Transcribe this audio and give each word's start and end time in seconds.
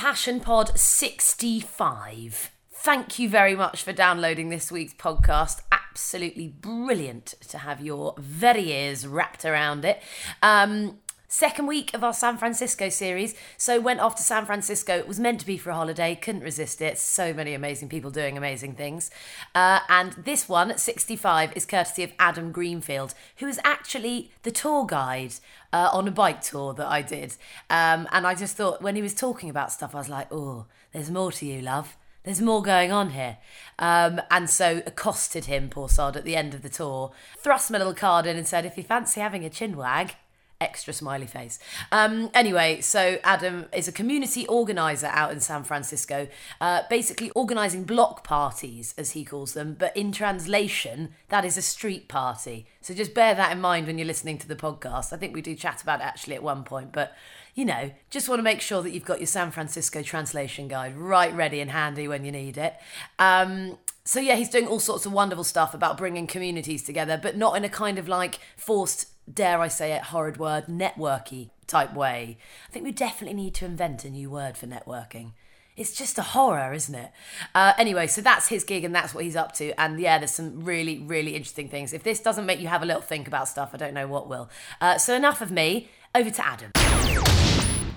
Passion 0.00 0.40
Pod 0.40 0.78
65. 0.78 2.50
Thank 2.72 3.18
you 3.18 3.28
very 3.28 3.54
much 3.54 3.82
for 3.82 3.92
downloading 3.92 4.48
this 4.48 4.72
week's 4.72 4.94
podcast. 4.94 5.60
Absolutely 5.70 6.48
brilliant 6.48 7.34
to 7.50 7.58
have 7.58 7.82
your 7.82 8.14
very 8.16 8.72
ears 8.72 9.06
wrapped 9.06 9.44
around 9.44 9.84
it. 9.84 10.00
Um, 10.42 11.00
second 11.30 11.66
week 11.66 11.94
of 11.94 12.02
our 12.02 12.12
San 12.12 12.36
Francisco 12.36 12.88
series. 12.88 13.34
So 13.56 13.80
went 13.80 14.00
off 14.00 14.16
to 14.16 14.22
San 14.22 14.44
Francisco. 14.44 14.98
It 14.98 15.06
was 15.08 15.20
meant 15.20 15.40
to 15.40 15.46
be 15.46 15.56
for 15.56 15.70
a 15.70 15.74
holiday. 15.74 16.16
Couldn't 16.16 16.42
resist 16.42 16.82
it. 16.82 16.98
So 16.98 17.32
many 17.32 17.54
amazing 17.54 17.88
people 17.88 18.10
doing 18.10 18.36
amazing 18.36 18.74
things. 18.74 19.10
Uh, 19.54 19.78
and 19.88 20.12
this 20.12 20.48
one, 20.48 20.76
65, 20.76 21.56
is 21.56 21.64
courtesy 21.64 22.02
of 22.02 22.12
Adam 22.18 22.50
Greenfield, 22.50 23.14
who 23.36 23.46
is 23.46 23.60
actually 23.64 24.32
the 24.42 24.50
tour 24.50 24.84
guide 24.84 25.34
uh, 25.72 25.88
on 25.92 26.08
a 26.08 26.10
bike 26.10 26.42
tour 26.42 26.74
that 26.74 26.88
I 26.88 27.00
did. 27.00 27.36
Um, 27.70 28.08
and 28.10 28.26
I 28.26 28.34
just 28.34 28.56
thought 28.56 28.82
when 28.82 28.96
he 28.96 29.02
was 29.02 29.14
talking 29.14 29.48
about 29.48 29.72
stuff, 29.72 29.94
I 29.94 29.98
was 29.98 30.08
like, 30.08 30.26
oh, 30.32 30.66
there's 30.92 31.12
more 31.12 31.30
to 31.30 31.46
you, 31.46 31.62
love. 31.62 31.96
There's 32.24 32.42
more 32.42 32.60
going 32.60 32.90
on 32.90 33.10
here. 33.10 33.38
Um, 33.78 34.20
and 34.32 34.50
so 34.50 34.82
accosted 34.84 35.44
him, 35.44 35.70
poor 35.70 35.88
sod, 35.88 36.16
at 36.16 36.24
the 36.24 36.36
end 36.36 36.54
of 36.54 36.62
the 36.62 36.68
tour, 36.68 37.12
thrust 37.38 37.70
my 37.70 37.78
little 37.78 37.94
card 37.94 38.26
in 38.26 38.36
and 38.36 38.48
said, 38.48 38.66
if 38.66 38.76
you 38.76 38.82
fancy 38.82 39.20
having 39.20 39.44
a 39.44 39.48
chin 39.48 39.76
wag, 39.76 40.16
extra 40.60 40.92
smiley 40.92 41.26
face. 41.26 41.58
Um, 41.90 42.30
anyway, 42.34 42.80
so 42.80 43.18
Adam 43.24 43.66
is 43.72 43.88
a 43.88 43.92
community 43.92 44.46
organizer 44.46 45.06
out 45.06 45.32
in 45.32 45.40
San 45.40 45.64
Francisco, 45.64 46.28
uh, 46.60 46.82
basically 46.90 47.30
organizing 47.30 47.84
block 47.84 48.24
parties, 48.24 48.94
as 48.98 49.12
he 49.12 49.24
calls 49.24 49.54
them, 49.54 49.76
but 49.78 49.96
in 49.96 50.12
translation, 50.12 51.14
that 51.28 51.44
is 51.44 51.56
a 51.56 51.62
street 51.62 52.08
party. 52.08 52.66
So 52.82 52.94
just 52.94 53.14
bear 53.14 53.34
that 53.34 53.52
in 53.52 53.60
mind 53.60 53.86
when 53.86 53.98
you're 53.98 54.06
listening 54.06 54.38
to 54.38 54.48
the 54.48 54.56
podcast. 54.56 55.12
I 55.12 55.16
think 55.16 55.34
we 55.34 55.42
do 55.42 55.54
chat 55.54 55.82
about 55.82 56.00
it 56.00 56.04
actually 56.04 56.34
at 56.34 56.42
one 56.42 56.64
point, 56.64 56.92
but 56.92 57.14
you 57.54 57.64
know, 57.64 57.90
just 58.10 58.28
want 58.28 58.38
to 58.38 58.44
make 58.44 58.60
sure 58.60 58.82
that 58.82 58.90
you've 58.90 59.04
got 59.04 59.18
your 59.18 59.26
San 59.26 59.50
Francisco 59.50 60.02
translation 60.02 60.68
guide 60.68 60.96
right 60.96 61.34
ready 61.34 61.60
and 61.60 61.70
handy 61.70 62.06
when 62.06 62.24
you 62.24 62.32
need 62.32 62.56
it. 62.56 62.74
Um, 63.18 63.76
so 64.04 64.18
yeah, 64.18 64.36
he's 64.36 64.48
doing 64.48 64.66
all 64.66 64.80
sorts 64.80 65.04
of 65.04 65.12
wonderful 65.12 65.44
stuff 65.44 65.74
about 65.74 65.98
bringing 65.98 66.26
communities 66.26 66.82
together, 66.82 67.18
but 67.22 67.36
not 67.36 67.56
in 67.56 67.64
a 67.64 67.68
kind 67.68 67.98
of 67.98 68.08
like 68.08 68.38
forced, 68.56 69.06
dare 69.34 69.60
I 69.60 69.68
say 69.68 69.92
it, 69.92 70.04
horrid 70.04 70.38
word, 70.38 70.66
networky 70.66 71.50
type 71.66 71.94
way. 71.94 72.36
I 72.68 72.72
think 72.72 72.84
we 72.84 72.92
definitely 72.92 73.36
need 73.40 73.54
to 73.54 73.64
invent 73.64 74.04
a 74.04 74.10
new 74.10 74.30
word 74.30 74.56
for 74.56 74.66
networking. 74.66 75.32
It's 75.76 75.92
just 75.92 76.18
a 76.18 76.22
horror, 76.22 76.74
isn't 76.74 76.94
it? 76.94 77.10
Uh, 77.54 77.72
anyway, 77.78 78.06
so 78.06 78.20
that's 78.20 78.48
his 78.48 78.64
gig 78.64 78.84
and 78.84 78.94
that's 78.94 79.14
what 79.14 79.24
he's 79.24 79.36
up 79.36 79.52
to. 79.52 79.72
And 79.80 79.98
yeah, 79.98 80.18
there's 80.18 80.32
some 80.32 80.60
really, 80.64 80.98
really 80.98 81.34
interesting 81.34 81.68
things. 81.68 81.92
If 81.92 82.02
this 82.02 82.20
doesn't 82.20 82.44
make 82.44 82.60
you 82.60 82.68
have 82.68 82.82
a 82.82 82.86
little 82.86 83.00
think 83.00 83.26
about 83.26 83.48
stuff, 83.48 83.70
I 83.72 83.78
don't 83.78 83.94
know 83.94 84.06
what 84.06 84.28
will. 84.28 84.50
Uh, 84.80 84.98
so 84.98 85.14
enough 85.14 85.40
of 85.40 85.50
me. 85.50 85.88
Over 86.12 86.28
to 86.28 86.46
Adam. 86.46 86.72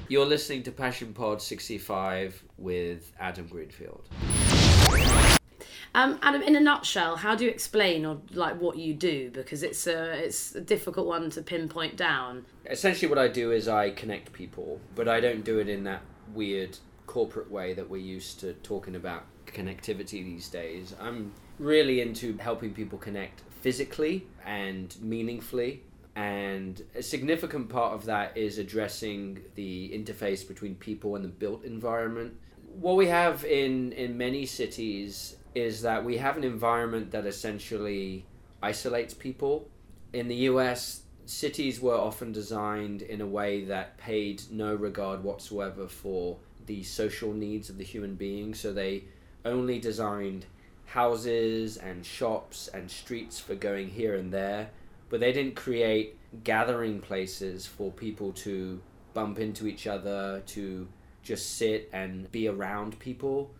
You're 0.08 0.26
listening 0.26 0.62
to 0.64 0.72
Passion 0.72 1.14
Pod 1.14 1.42
65 1.42 2.44
with 2.60 3.12
Adam 3.20 3.48
Greenfield. 3.48 4.08
Um, 5.96 6.18
Adam, 6.24 6.42
in 6.42 6.56
a 6.56 6.60
nutshell, 6.60 7.18
how 7.18 7.36
do 7.36 7.46
you 7.46 7.52
explain 7.52 8.06
or 8.06 8.20
like 8.32 8.60
what 8.60 8.78
you 8.78 8.96
do? 8.96 9.30
Because 9.32 9.62
it's 9.62 9.86
a 9.86 10.14
it's 10.14 10.56
a 10.56 10.62
difficult 10.62 11.06
one 11.06 11.30
to 11.32 11.42
pinpoint 11.44 11.98
down. 11.98 12.46
Essentially, 12.66 13.08
what 13.08 13.20
I 13.20 13.28
do 13.28 13.52
is 13.52 13.68
I 13.68 13.92
connect 13.92 14.34
people, 14.34 14.82
but 14.96 15.08
I 15.08 15.20
don't 15.20 15.44
do 15.44 15.60
it 15.60 15.70
in 15.70 15.84
that 15.84 16.02
weird 16.34 16.78
corporate 17.06 17.52
way 17.52 17.74
that 17.74 17.88
we're 17.88 17.98
used 17.98 18.40
to 18.40 18.54
talking 18.54 18.96
about 18.96 19.26
connectivity 19.46 20.24
these 20.24 20.50
days. 20.50 20.96
I'm 21.00 21.32
really 21.60 22.02
into 22.02 22.38
helping 22.38 22.74
people 22.74 22.98
connect 22.98 23.42
physically 23.62 24.26
and 24.46 24.96
meaningfully. 25.02 25.84
And 26.16 26.82
a 26.96 27.04
significant 27.04 27.70
part 27.70 27.94
of 27.94 28.06
that 28.06 28.38
is 28.38 28.58
addressing 28.58 29.42
the 29.56 29.90
interface 29.90 30.48
between 30.48 30.76
people 30.76 31.16
and 31.16 31.26
the 31.26 31.30
built 31.30 31.64
environment. 31.66 32.36
What 32.80 32.96
we 32.98 33.08
have 33.08 33.46
in, 33.46 33.92
in 33.94 34.18
many 34.18 34.46
cities 34.46 35.38
is 35.56 35.82
that 35.82 36.04
we 36.04 36.18
have 36.18 36.38
an 36.38 36.44
environment 36.44 37.12
that 37.12 37.26
essentially 37.26 38.26
isolates 38.62 39.14
people. 39.14 39.68
In 40.14 40.28
the 40.28 40.36
US, 40.52 41.04
cities 41.26 41.80
were 41.80 41.96
often 41.96 42.32
designed 42.32 43.02
in 43.02 43.22
a 43.22 43.28
way 43.28 43.64
that 43.66 43.98
paid 43.98 44.44
no 44.52 44.74
regard 44.74 45.24
whatsoever 45.24 45.88
for 45.88 46.38
the 46.66 46.84
social 46.84 47.34
needs 47.34 47.70
of 47.70 47.78
the 47.78 47.84
human 47.84 48.16
being. 48.16 48.54
So 48.54 48.74
they 48.74 49.06
only 49.46 49.80
designed 49.80 50.46
houses 50.86 51.78
and 51.78 52.06
shops 52.06 52.70
and 52.74 52.90
streets 52.90 53.40
for 53.40 53.56
going 53.56 53.90
here 53.90 54.16
and 54.16 54.32
there, 54.32 54.70
but 55.10 55.20
they 55.20 55.32
didn't 55.32 55.56
create 55.56 56.18
gathering 56.44 57.00
places 57.00 57.66
for 57.66 57.92
people 57.92 58.32
to 58.32 58.82
bump 59.14 59.40
into 59.40 59.68
each 59.68 59.88
other, 59.88 60.42
to 60.48 60.88
just 61.22 61.58
sit 61.58 61.90
and 61.94 62.32
be 62.32 62.48
around 62.48 63.00
people 63.00 63.52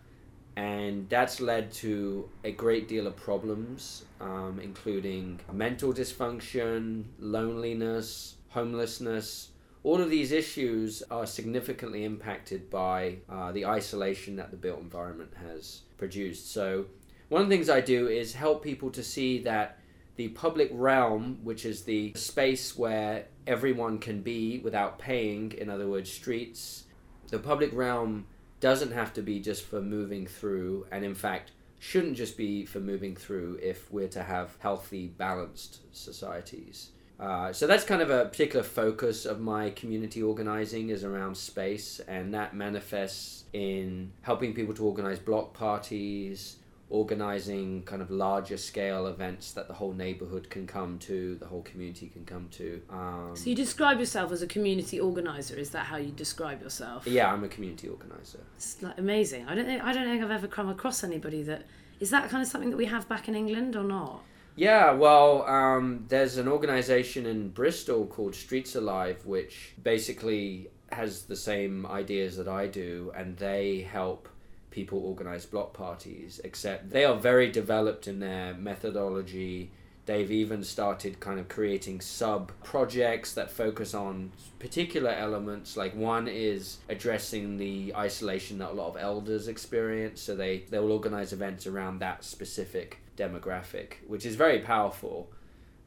and 0.56 1.08
that's 1.08 1.40
led 1.40 1.72
to 1.72 2.28
a 2.44 2.52
great 2.52 2.86
deal 2.86 3.06
of 3.06 3.16
problems, 3.16 4.04
um, 4.20 4.60
including 4.62 5.40
mental 5.52 5.92
dysfunction, 5.92 7.04
loneliness, 7.18 8.36
homelessness. 8.50 9.50
All 9.82 10.00
of 10.00 10.10
these 10.10 10.32
issues 10.32 11.02
are 11.10 11.26
significantly 11.26 12.04
impacted 12.04 12.70
by 12.70 13.18
uh, 13.28 13.52
the 13.52 13.66
isolation 13.66 14.36
that 14.36 14.50
the 14.50 14.56
built 14.56 14.80
environment 14.80 15.32
has 15.42 15.82
produced. 15.98 16.52
So, 16.52 16.86
one 17.28 17.42
of 17.42 17.48
the 17.48 17.56
things 17.56 17.68
I 17.68 17.80
do 17.80 18.06
is 18.08 18.34
help 18.34 18.62
people 18.62 18.90
to 18.90 19.02
see 19.02 19.38
that 19.42 19.78
the 20.16 20.28
public 20.28 20.70
realm, 20.72 21.40
which 21.42 21.64
is 21.64 21.82
the 21.82 22.12
space 22.14 22.78
where 22.78 23.26
everyone 23.46 23.98
can 23.98 24.22
be 24.22 24.60
without 24.60 24.98
paying, 24.98 25.52
in 25.52 25.68
other 25.68 25.88
words, 25.88 26.10
streets, 26.10 26.84
the 27.28 27.38
public 27.38 27.72
realm 27.72 28.26
doesn't 28.60 28.92
have 28.92 29.12
to 29.14 29.22
be 29.22 29.40
just 29.40 29.64
for 29.64 29.80
moving 29.80 30.26
through, 30.26 30.86
and 30.90 31.04
in 31.04 31.14
fact, 31.14 31.52
shouldn't 31.78 32.16
just 32.16 32.36
be 32.36 32.64
for 32.64 32.80
moving 32.80 33.14
through 33.14 33.58
if 33.62 33.92
we're 33.92 34.08
to 34.08 34.22
have 34.22 34.56
healthy, 34.60 35.08
balanced 35.08 35.80
societies. 35.92 36.90
Uh, 37.20 37.52
so 37.52 37.66
that's 37.66 37.84
kind 37.84 38.02
of 38.02 38.10
a 38.10 38.24
particular 38.24 38.64
focus 38.64 39.24
of 39.24 39.40
my 39.40 39.70
community 39.70 40.22
organizing 40.22 40.88
is 40.88 41.04
around 41.04 41.36
space, 41.36 42.00
and 42.08 42.34
that 42.34 42.54
manifests 42.54 43.44
in 43.52 44.12
helping 44.22 44.52
people 44.52 44.74
to 44.74 44.84
organize 44.84 45.18
block 45.18 45.54
parties, 45.54 46.56
organizing 46.94 47.82
kind 47.82 48.00
of 48.00 48.08
larger 48.08 48.56
scale 48.56 49.08
events 49.08 49.50
that 49.50 49.66
the 49.66 49.74
whole 49.74 49.92
neighborhood 49.92 50.48
can 50.48 50.64
come 50.64 50.96
to, 51.00 51.34
the 51.40 51.46
whole 51.46 51.62
community 51.62 52.06
can 52.06 52.24
come 52.24 52.48
to. 52.52 52.80
Um, 52.88 53.32
so 53.34 53.50
you 53.50 53.56
describe 53.56 53.98
yourself 53.98 54.30
as 54.30 54.42
a 54.42 54.46
community 54.46 55.00
organizer. 55.00 55.56
Is 55.56 55.70
that 55.70 55.86
how 55.86 55.96
you 55.96 56.12
describe 56.12 56.62
yourself? 56.62 57.04
Yeah, 57.04 57.32
I'm 57.32 57.42
a 57.42 57.48
community 57.48 57.88
organizer. 57.88 58.38
It's 58.56 58.80
like 58.80 58.96
amazing. 58.96 59.48
I 59.48 59.56
don't 59.56 59.66
think 59.66 59.82
I 59.82 59.92
don't 59.92 60.04
think 60.04 60.22
I've 60.22 60.30
ever 60.30 60.46
come 60.46 60.68
across 60.68 61.02
anybody 61.02 61.42
that 61.42 61.62
is 61.98 62.10
that 62.10 62.30
kind 62.30 62.42
of 62.42 62.48
something 62.48 62.70
that 62.70 62.76
we 62.76 62.86
have 62.86 63.08
back 63.08 63.28
in 63.28 63.34
England 63.34 63.74
or 63.74 63.84
not. 63.84 64.22
Yeah, 64.56 64.92
well, 64.92 65.42
um, 65.46 66.04
there's 66.08 66.36
an 66.36 66.46
organization 66.46 67.26
in 67.26 67.48
Bristol 67.48 68.06
called 68.06 68.36
Streets 68.36 68.76
Alive, 68.76 69.26
which 69.26 69.74
basically 69.82 70.68
has 70.92 71.24
the 71.24 71.34
same 71.34 71.84
ideas 71.86 72.36
that 72.36 72.46
I 72.46 72.68
do, 72.68 73.12
and 73.16 73.36
they 73.36 73.80
help 73.80 74.28
people 74.74 74.98
organize 74.98 75.46
block 75.46 75.72
parties, 75.72 76.40
except 76.42 76.90
they 76.90 77.04
are 77.04 77.14
very 77.14 77.48
developed 77.50 78.08
in 78.08 78.18
their 78.18 78.54
methodology. 78.54 79.70
They've 80.06 80.30
even 80.30 80.64
started 80.64 81.20
kind 81.20 81.38
of 81.38 81.48
creating 81.48 82.00
sub 82.00 82.50
projects 82.64 83.32
that 83.34 83.52
focus 83.52 83.94
on 83.94 84.32
particular 84.58 85.10
elements. 85.10 85.76
Like 85.76 85.94
one 85.94 86.26
is 86.26 86.78
addressing 86.88 87.56
the 87.56 87.94
isolation 87.94 88.58
that 88.58 88.70
a 88.70 88.74
lot 88.74 88.88
of 88.88 88.96
elders 88.96 89.46
experience. 89.46 90.20
So 90.20 90.34
they, 90.34 90.64
they 90.68 90.80
will 90.80 90.92
organize 90.92 91.32
events 91.32 91.68
around 91.68 92.00
that 92.00 92.24
specific 92.24 92.98
demographic, 93.16 93.94
which 94.08 94.26
is 94.26 94.34
very 94.34 94.58
powerful. 94.58 95.30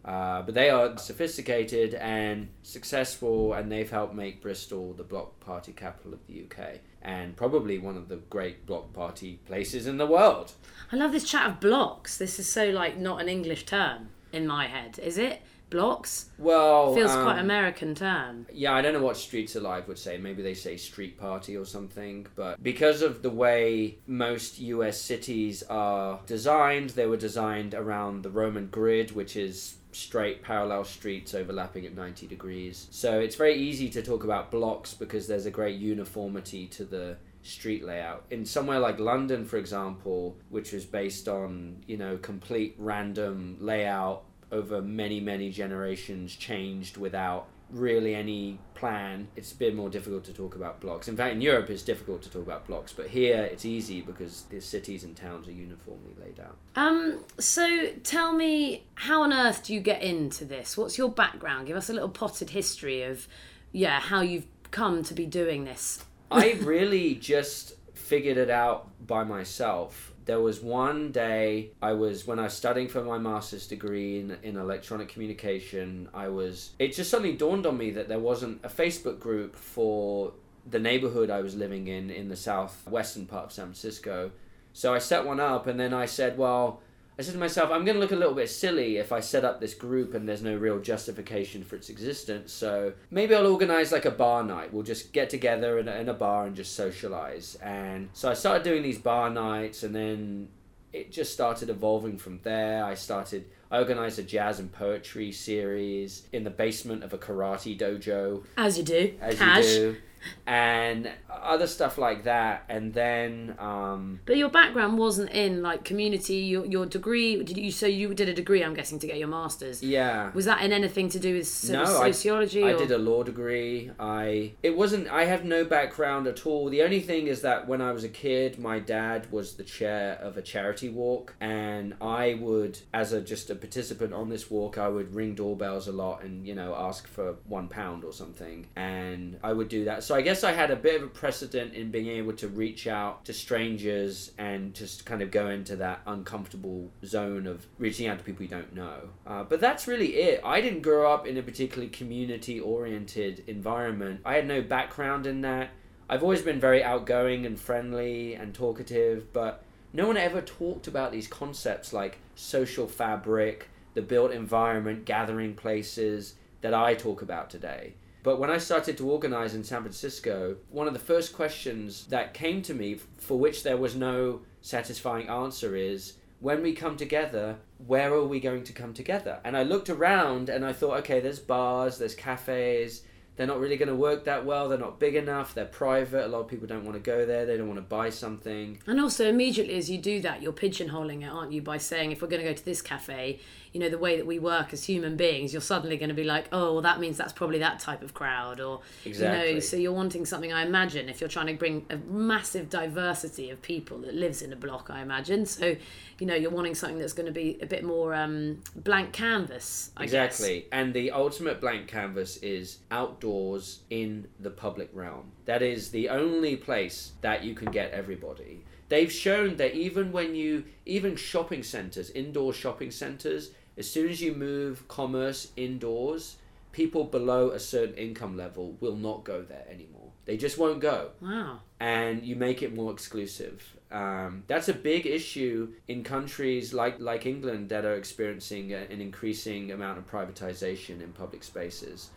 Uh, 0.06 0.42
but 0.44 0.56
they 0.56 0.70
are 0.70 0.98
sophisticated 0.98 1.94
and 1.96 2.48
successful, 2.64 3.52
and 3.52 3.70
they've 3.70 3.92
helped 3.92 4.16
make 4.16 4.42
Bristol 4.42 4.94
the 4.94 5.04
block 5.04 5.38
party 5.42 5.74
capital 5.74 6.14
of 6.14 6.26
the 6.28 6.46
UK 6.46 6.80
and 7.08 7.38
probably 7.38 7.80
one 7.80 7.96
of 7.96 8.10
the 8.10 8.18
great 8.18 8.66
block 8.66 8.92
party 8.92 9.40
places 9.46 9.88
in 9.88 9.98
the 9.98 10.06
world. 10.06 10.52
I 10.92 10.98
love 10.98 11.14
this 11.14 11.24
chat 11.24 11.50
of 11.50 11.60
blocks. 11.62 12.18
This 12.18 12.38
is 12.38 12.50
so 12.50 12.70
like 12.70 12.98
not 12.98 13.22
an 13.22 13.30
English 13.30 13.66
term 13.66 14.10
in 14.34 14.46
my 14.46 14.68
head, 14.68 15.00
is 15.00 15.18
it? 15.18 15.42
Blocks? 15.70 16.30
Well, 16.38 16.94
feels 16.94 17.12
um, 17.12 17.24
quite 17.24 17.40
American 17.40 17.96
term. 17.96 18.46
Yeah, 18.54 18.74
I 18.74 18.82
don't 18.82 18.94
know 18.94 19.02
what 19.02 19.18
Streets 19.18 19.56
Alive 19.56 19.88
would 19.88 19.98
say. 19.98 20.18
Maybe 20.18 20.42
they 20.42 20.54
say 20.54 20.76
street 20.78 21.18
party 21.18 21.58
or 21.58 21.66
something. 21.66 22.28
But 22.36 22.62
because 22.62 23.02
of 23.02 23.22
the 23.22 23.30
way 23.30 23.98
most 24.06 24.60
U.S. 24.60 25.00
cities 25.00 25.64
are 25.64 26.20
designed, 26.26 26.92
they 26.92 27.06
were 27.06 27.18
designed 27.18 27.74
around 27.74 28.24
the 28.24 28.30
Roman 28.30 28.68
grid, 28.68 29.12
which 29.12 29.36
is 29.36 29.76
straight 29.98 30.44
parallel 30.44 30.84
streets 30.84 31.34
overlapping 31.34 31.86
at 31.86 31.96
90 31.96 32.28
degrees. 32.28 32.88
So 32.92 33.20
it's 33.20 33.36
very 33.36 33.56
easy 33.56 33.90
to 33.90 34.02
talk 34.02 34.24
about 34.24 34.52
blocks 34.52 34.94
because 34.94 35.28
there's 35.28 35.46
a 35.46 35.52
great 35.52 35.80
uniformity 35.80 36.68
to 36.68 36.86
the 36.86 37.18
street 37.42 37.84
layout. 37.84 38.26
In 38.30 38.46
somewhere 38.46 38.80
like 38.80 39.00
London, 39.00 39.46
for 39.46 39.58
example, 39.58 40.38
which 40.50 40.72
was 40.74 40.86
based 40.86 41.28
on, 41.28 41.84
you 41.88 41.98
know, 41.98 42.18
complete 42.18 42.76
random 42.78 43.58
layout 43.60 44.24
over 44.52 44.82
many, 44.82 45.20
many 45.20 45.50
generations, 45.50 46.36
changed 46.36 46.98
without 46.98 47.48
really 47.72 48.16
any 48.16 48.60
plan. 48.74 49.28
It's 49.36 49.52
a 49.52 49.56
bit 49.56 49.76
more 49.76 49.90
difficult 49.90 50.24
to 50.26 50.34
talk 50.34 50.56
about 50.56 50.80
blocks. 50.80 51.08
In 51.08 51.18
fact, 51.18 51.34
in 51.34 51.42
Europe, 51.42 51.70
it's 51.70 51.84
difficult 51.84 52.22
to 52.24 52.30
talk 52.30 52.44
about 52.44 52.68
blocks, 52.68 52.94
but 52.94 53.08
here 53.08 53.44
it's 53.44 53.66
easy 53.66 54.02
because 54.02 54.44
the 54.50 54.62
cities 54.62 55.04
and 55.04 55.16
towns 55.16 55.48
are 55.48 55.52
uniformly 55.52 56.14
laid 56.20 56.40
out. 56.40 56.58
Um, 56.76 57.24
so 57.40 57.90
tell 58.04 58.34
me, 58.34 58.86
how 58.96 59.24
on 59.24 59.34
earth 59.34 59.64
do 59.64 59.74
you 59.74 59.80
get 59.80 60.02
into 60.02 60.46
this? 60.46 60.78
What's 60.78 60.98
your 60.98 61.10
background? 61.10 61.68
Give 61.68 61.78
us 61.78 61.90
a 61.90 61.94
little 61.94 62.10
potted 62.10 62.52
history 62.52 63.04
of, 63.04 63.28
yeah, 63.72 64.00
how 64.00 64.22
you've 64.22 64.48
come 64.72 65.04
to 65.04 65.14
be 65.14 65.26
doing 65.26 65.66
this. 65.66 66.06
I 66.32 66.52
really 66.62 67.16
just 67.16 67.74
figured 67.94 68.38
it 68.38 68.50
out 68.50 68.90
by 69.06 69.24
myself 69.24 70.14
there 70.28 70.42
was 70.42 70.62
one 70.62 71.12
day 71.12 71.72
I 71.82 71.94
was 71.94 72.28
when 72.28 72.38
I 72.38 72.44
was 72.44 72.54
studying 72.54 72.90
for 72.90 73.02
my 73.04 73.18
master's 73.18 73.66
degree 73.66 74.20
in, 74.20 74.38
in 74.44 74.58
electronic 74.58 75.08
communication. 75.08 76.10
I 76.14 76.28
was 76.28 76.72
it 76.78 76.94
just 76.94 77.10
suddenly 77.10 77.36
dawned 77.36 77.66
on 77.66 77.78
me 77.78 77.92
that 77.92 78.08
there 78.08 78.20
wasn't 78.20 78.64
a 78.64 78.70
Facebook 78.70 79.20
group 79.20 79.56
for 79.56 80.34
the 80.70 80.80
neighborhood 80.80 81.30
I 81.30 81.42
was 81.42 81.56
living 81.56 81.88
in 81.88 82.10
in 82.10 82.28
the 82.28 82.36
southwestern 82.36 83.26
part 83.26 83.46
of 83.46 83.52
San 83.54 83.66
Francisco. 83.66 84.32
So 84.74 84.94
I 84.94 85.00
set 85.00 85.26
one 85.26 85.40
up 85.40 85.66
and 85.66 85.80
then 85.80 85.94
I 85.94 86.06
said, 86.06 86.38
well, 86.38 86.82
I 87.20 87.24
said 87.24 87.34
to 87.34 87.40
myself, 87.40 87.72
I'm 87.72 87.84
going 87.84 87.96
to 87.96 88.00
look 88.00 88.12
a 88.12 88.16
little 88.16 88.36
bit 88.36 88.50
silly 88.50 88.98
if 88.98 89.12
I 89.12 89.22
set 89.22 89.44
up 89.44 89.60
this 89.60 89.74
group 89.74 90.14
and 90.14 90.30
there's 90.30 90.44
no 90.44 90.56
real 90.56 90.80
justification 90.80 91.64
for 91.64 91.76
its 91.76 91.90
existence. 91.90 92.54
So 92.54 92.94
maybe 93.10 93.34
I'll 93.34 93.48
organize 93.48 93.92
like 93.92 94.06
a 94.06 94.12
bar 94.12 94.44
night. 94.44 94.72
We'll 94.72 94.84
just 94.84 95.14
get 95.14 95.32
together 95.32 95.80
in 95.80 95.88
a, 95.88 95.96
in 95.96 96.10
a 96.10 96.14
bar 96.14 96.46
and 96.46 96.56
just 96.56 96.76
socialize. 96.76 97.56
And 97.56 98.10
so 98.14 98.30
I 98.30 98.36
started 98.36 98.64
doing 98.64 98.84
these 98.84 99.00
bar 99.00 99.32
nights 99.32 99.82
and 99.82 99.96
then 99.96 100.50
it 100.94 101.12
just 101.12 101.34
started 101.34 101.72
evolving 101.72 102.20
from 102.20 102.40
there. 102.44 102.86
I 102.86 102.94
started, 102.94 103.46
I 103.72 103.80
organized 103.80 104.20
a 104.20 104.24
jazz 104.24 104.60
and 104.60 104.72
poetry 104.72 105.32
series 105.32 106.28
in 106.32 106.44
the 106.44 106.52
basement 106.52 107.04
of 107.04 107.14
a 107.14 107.18
karate 107.18 107.78
dojo. 107.78 108.44
As 108.58 108.78
you 108.78 108.84
do. 108.84 109.16
As 109.20 109.40
Cash. 109.40 109.66
you 109.66 109.76
do 109.76 109.98
and 110.46 111.12
other 111.30 111.68
stuff 111.68 111.98
like 111.98 112.24
that. 112.24 112.64
And 112.70 112.94
then 112.94 113.56
um, 113.60 114.20
but 114.26 114.38
your 114.38 114.50
background 114.50 114.98
wasn't 114.98 115.32
in 115.32 115.62
like 115.62 115.84
community 115.84 116.36
your, 116.36 116.66
your 116.66 116.86
degree 116.86 117.44
did 117.44 117.58
you 117.58 117.72
so 117.72 117.86
you 117.86 118.14
did 118.14 118.30
a 118.30 118.34
degree 118.34 118.64
i'm 118.64 118.74
guessing 118.74 119.00
to 119.00 119.08
get 119.08 119.18
your 119.18 119.28
masters. 119.28 119.82
Yeah. 119.84 120.32
Was 120.34 120.46
that 120.46 120.62
in 120.64 120.72
anything 120.72 121.10
to 121.10 121.20
do 121.20 121.36
with 121.36 121.70
no, 121.70 121.86
sociology 121.86 122.64
I, 122.64 122.74
I 122.74 122.78
did 122.78 122.92
a 122.92 122.98
law 122.98 123.24
degree. 123.24 123.92
I 124.00 124.54
it 124.64 124.76
wasn't 124.76 125.08
i 125.10 125.26
have 125.26 125.46
no 125.46 125.66
background 125.66 126.28
at 126.28 126.46
all. 126.46 126.70
The 126.70 126.84
only 126.84 127.00
thing 127.00 127.28
is 127.28 127.42
that 127.42 127.68
when 127.68 127.82
i 127.82 127.92
was 127.92 128.04
a 128.04 128.10
kid 128.10 128.60
my 128.60 128.80
dad 128.80 129.32
was 129.32 129.56
the 129.56 129.64
chair 129.64 130.18
of 130.22 130.38
a 130.38 130.42
charity 130.42 130.90
walk 130.90 131.36
and 131.40 131.96
i 132.02 132.36
would 132.36 132.80
as 132.94 133.14
a 133.14 133.22
just 133.22 133.50
a 133.50 133.56
participant 133.56 134.14
on 134.14 134.30
this 134.30 134.50
walk 134.50 134.78
i 134.78 134.88
would 134.88 135.14
ring 135.14 135.36
doorbells 135.36 135.88
a 135.88 135.92
lot 135.92 136.24
and 136.24 136.48
you 136.48 136.56
know 136.56 136.76
ask 136.76 137.08
for 137.08 137.36
one 137.46 137.68
pound 137.68 138.04
or 138.04 138.14
something. 138.14 138.68
And 138.76 139.38
i 139.44 139.54
would 139.54 139.70
do 139.70 139.86
that. 139.86 140.04
So 140.04 140.16
I 140.18 140.22
guess 140.22 140.44
I 140.44 140.52
had 140.52 140.72
a 140.72 140.76
bit 140.76 140.96
of 140.96 141.04
a 141.04 141.12
precedent 141.12 141.76
in 141.76 141.92
being 141.92 142.08
able 142.08 142.34
to 142.34 142.48
reach 142.48 142.88
out 142.88 143.24
to 143.26 143.34
strangers 143.34 144.32
and 144.40 144.74
just 144.74 145.06
kind 145.06 145.22
of 145.22 145.30
go 145.30 145.50
into 145.50 145.76
that 145.76 146.02
uncomfortable 146.08 146.90
zone 147.06 147.46
of 147.46 147.68
reaching 147.78 148.08
out 148.08 148.18
to 148.18 148.24
people 148.24 148.42
you 148.42 148.50
don't 148.50 148.74
know. 148.74 149.10
Uh, 149.28 149.44
but 149.44 149.62
that's 149.62 149.88
really 149.88 150.16
it. 150.16 150.42
I 150.44 150.60
didn't 150.60 150.82
grow 150.82 151.14
up 151.14 151.28
in 151.28 151.38
a 151.38 151.44
particularly 151.44 151.90
community 151.90 152.60
oriented 152.60 153.44
environment, 153.46 154.22
I 154.26 154.34
had 154.34 154.48
no 154.48 154.64
background 154.64 155.28
in 155.28 155.42
that. 155.42 155.70
I've 156.10 156.24
always 156.24 156.42
been 156.42 156.60
very 156.60 156.84
outgoing 156.84 157.46
and 157.46 157.60
friendly 157.60 158.34
and 158.34 158.56
talkative, 158.56 159.32
but 159.34 159.62
no 159.94 160.08
one 160.08 160.18
ever 160.18 160.42
talked 160.42 160.88
about 160.88 161.12
these 161.12 161.28
concepts 161.28 161.94
like 161.94 162.18
social 162.34 162.88
fabric, 162.88 163.70
the 163.94 164.02
built 164.02 164.32
environment, 164.32 165.06
gathering 165.06 165.54
places 165.54 166.34
that 166.62 166.74
I 166.74 166.96
talk 166.96 167.22
about 167.22 167.52
today. 167.52 167.94
But 168.28 168.40
when 168.40 168.50
I 168.50 168.58
started 168.58 168.98
to 168.98 169.10
organize 169.10 169.56
in 169.56 169.64
San 169.64 169.84
Francisco, 169.84 170.58
one 170.70 170.86
of 170.86 170.92
the 170.92 171.00
first 171.00 171.32
questions 171.32 172.08
that 172.08 172.34
came 172.34 172.62
to 172.64 172.74
me, 172.74 173.00
for 173.18 173.40
which 173.40 173.64
there 173.64 173.78
was 173.78 173.96
no 173.96 174.42
satisfying 174.60 175.30
answer, 175.30 175.78
is 175.78 176.16
when 176.42 176.62
we 176.62 176.74
come 176.74 176.98
together, 176.98 177.56
where 177.86 178.14
are 178.14 178.28
we 178.28 178.42
going 178.42 178.66
to 178.66 178.74
come 178.74 178.94
together? 178.94 179.40
And 179.46 179.56
I 179.56 179.64
looked 179.64 179.90
around 179.90 180.50
and 180.50 180.66
I 180.66 180.74
thought, 180.74 180.98
okay, 181.00 181.22
there's 181.22 181.40
bars, 181.40 182.00
there's 182.00 182.16
cafes, 182.16 183.04
they're 183.38 183.48
not 183.48 183.60
really 183.60 183.78
going 183.78 183.88
to 183.88 183.96
work 183.96 184.26
that 184.26 184.46
well. 184.46 184.68
They're 184.68 184.80
not 184.80 185.00
big 185.00 185.16
enough. 185.16 185.54
They're 185.54 185.66
private. 185.66 186.26
A 186.26 186.28
lot 186.28 186.40
of 186.40 186.48
people 186.48 186.68
don't 186.68 186.84
want 186.84 186.96
to 186.96 187.00
go 187.00 187.24
there. 187.24 187.46
They 187.46 187.56
don't 187.56 187.68
want 187.68 187.78
to 187.78 187.84
buy 187.84 188.10
something. 188.10 188.80
And 188.88 189.00
also, 189.00 189.30
immediately 189.30 189.76
as 189.76 189.92
you 189.92 190.00
do 190.00 190.20
that, 190.22 190.42
you're 190.42 190.52
pigeonholing 190.52 191.22
it, 191.22 191.32
aren't 191.32 191.52
you? 191.52 191.62
By 191.62 191.78
saying, 191.78 192.12
if 192.12 192.22
we're 192.22 192.30
going 192.30 192.42
to 192.42 192.48
go 192.48 192.56
to 192.56 192.66
this 192.66 192.82
cafe, 192.82 193.40
you 193.74 193.80
know, 193.80 193.90
the 193.90 193.98
way 194.00 194.18
that 194.18 194.26
we 194.26 194.40
work 194.40 194.74
as 194.74 194.86
human 194.86 195.16
beings, 195.16 195.54
you're 195.54 195.62
suddenly 195.62 195.98
going 195.98 196.10
to 196.10 196.16
be 196.16 196.24
like, 196.24 196.48
oh, 196.52 196.74
well, 196.74 196.82
that 196.82 197.00
means 197.00 197.16
that's 197.16 197.32
probably 197.32 197.60
that 197.60 197.80
type 197.80 198.02
of 198.02 198.16
crowd. 198.16 198.60
Or, 198.60 198.82
exactly. 199.06 199.50
you 199.50 199.54
know, 199.54 199.60
so 199.60 199.78
you're 199.78 199.92
wanting 199.92 200.26
something, 200.26 200.52
I 200.52 200.66
imagine, 200.66 201.08
if 201.08 201.22
you're 201.22 201.30
trying 201.30 201.48
to 201.48 201.54
bring 201.54 201.86
a 201.92 201.98
massive 201.98 202.72
diversity 202.72 203.52
of 203.52 203.62
people 203.62 204.00
that 204.00 204.16
lives 204.16 204.42
in 204.42 204.52
a 204.52 204.56
block, 204.56 204.90
I 204.90 205.02
imagine. 205.02 205.46
So, 205.46 205.76
you 206.20 206.26
know, 206.26 206.36
you're 206.36 206.52
wanting 206.52 206.76
something 206.76 206.98
that's 206.98 207.14
going 207.14 207.28
to 207.28 207.32
be 207.32 207.60
a 207.62 207.66
bit 207.66 207.84
more 207.84 208.14
um, 208.14 208.62
blank 208.76 209.14
canvas, 209.14 209.92
I 209.96 210.04
exactly. 210.04 210.62
Guess. 210.62 210.70
And 210.72 210.94
the 210.94 211.12
ultimate 211.12 211.62
blank 211.62 211.88
canvas 211.88 212.38
is 212.38 212.80
outdoors 212.90 213.82
in 213.90 214.28
the 214.40 214.50
public 214.50 214.90
realm. 214.94 215.32
That 215.46 215.62
is 215.62 215.92
the 215.92 216.10
only 216.10 216.56
place 216.56 217.12
that 217.22 217.44
you 217.44 217.54
can 217.54 217.72
get 217.72 217.92
everybody. 217.92 218.64
They've 218.90 219.12
shown 219.12 219.58
that 219.58 219.76
even 219.76 220.12
when 220.12 220.34
you, 220.34 220.64
even 220.86 221.16
shopping 221.16 221.62
centers, 221.62 222.10
indoor 222.12 222.54
shopping 222.54 222.92
centers, 222.92 223.52
as 223.78 223.90
soon 223.90 224.10
as 224.10 224.22
you 224.22 224.34
move 224.34 224.88
commerce 224.88 225.52
indoors, 225.56 226.38
people 226.72 227.04
below 227.04 227.52
a 227.52 227.60
certain 227.60 227.96
income 227.96 228.38
level 228.38 228.76
will 228.80 228.96
not 228.96 229.24
go 229.24 229.42
there 229.42 229.66
anymore. 229.70 230.12
They 230.26 230.38
just 230.38 230.58
won't 230.58 230.80
go. 230.80 231.12
Wow. 231.22 231.60
And 231.80 232.24
you 232.26 232.36
make 232.36 232.62
it 232.62 232.74
more 232.76 232.92
exclusive. 232.92 233.77
Um, 233.90 234.44
that's 234.48 234.68
a 234.68 234.74
big 234.74 235.06
issue 235.06 235.74
in 235.88 236.04
countries 236.04 236.74
like, 236.74 237.00
like 237.00 237.26
England 237.26 237.70
that 237.70 237.86
are 237.86 237.96
experiencing 237.96 238.74
a, 238.74 238.80
an 238.80 239.00
increasing 239.00 239.72
amount 239.72 239.98
of 239.98 240.06
privatization 240.06 241.02
in 241.02 241.14
public 241.14 241.44
spaces. 241.44 242.10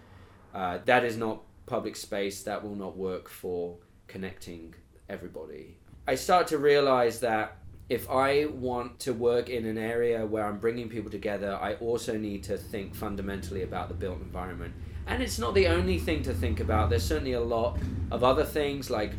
Uh, 0.53 0.79
that 0.85 1.05
is 1.05 1.17
not 1.17 1.43
public 1.67 1.95
space 1.95 2.43
that 2.43 2.65
will 2.65 2.75
not 2.75 2.97
work 2.97 3.29
for 3.29 3.77
connecting 4.09 4.75
everybody. 5.09 5.77
I 6.09 6.17
start 6.17 6.49
to 6.49 6.59
realize 6.59 7.21
that 7.21 7.57
if 7.89 8.11
I 8.11 8.47
want 8.47 8.99
to 9.01 9.13
work 9.13 9.49
in 9.49 9.67
an 9.67 9.79
area 9.79 10.25
where 10.27 10.45
I'm 10.45 10.59
bringing 10.59 10.89
people 10.89 11.11
together, 11.11 11.59
I 11.61 11.75
also 11.75 12.17
need 12.17 12.43
to 12.45 12.57
think 12.57 12.95
fundamentally 12.95 13.63
about 13.63 13.89
the 13.89 13.95
built 13.95 14.21
environment. 14.21 14.75
And 15.07 15.23
it's 15.23 15.39
not 15.39 15.55
the 15.55 15.67
only 15.67 15.99
thing 15.99 16.23
to 16.23 16.33
think 16.33 16.61
about. 16.61 16.91
There's 16.91 17.05
certainly 17.05 17.33
a 17.33 17.41
lot 17.41 17.79
of 18.11 18.23
other 18.23 18.45
things 18.45 18.91
like 18.91 19.13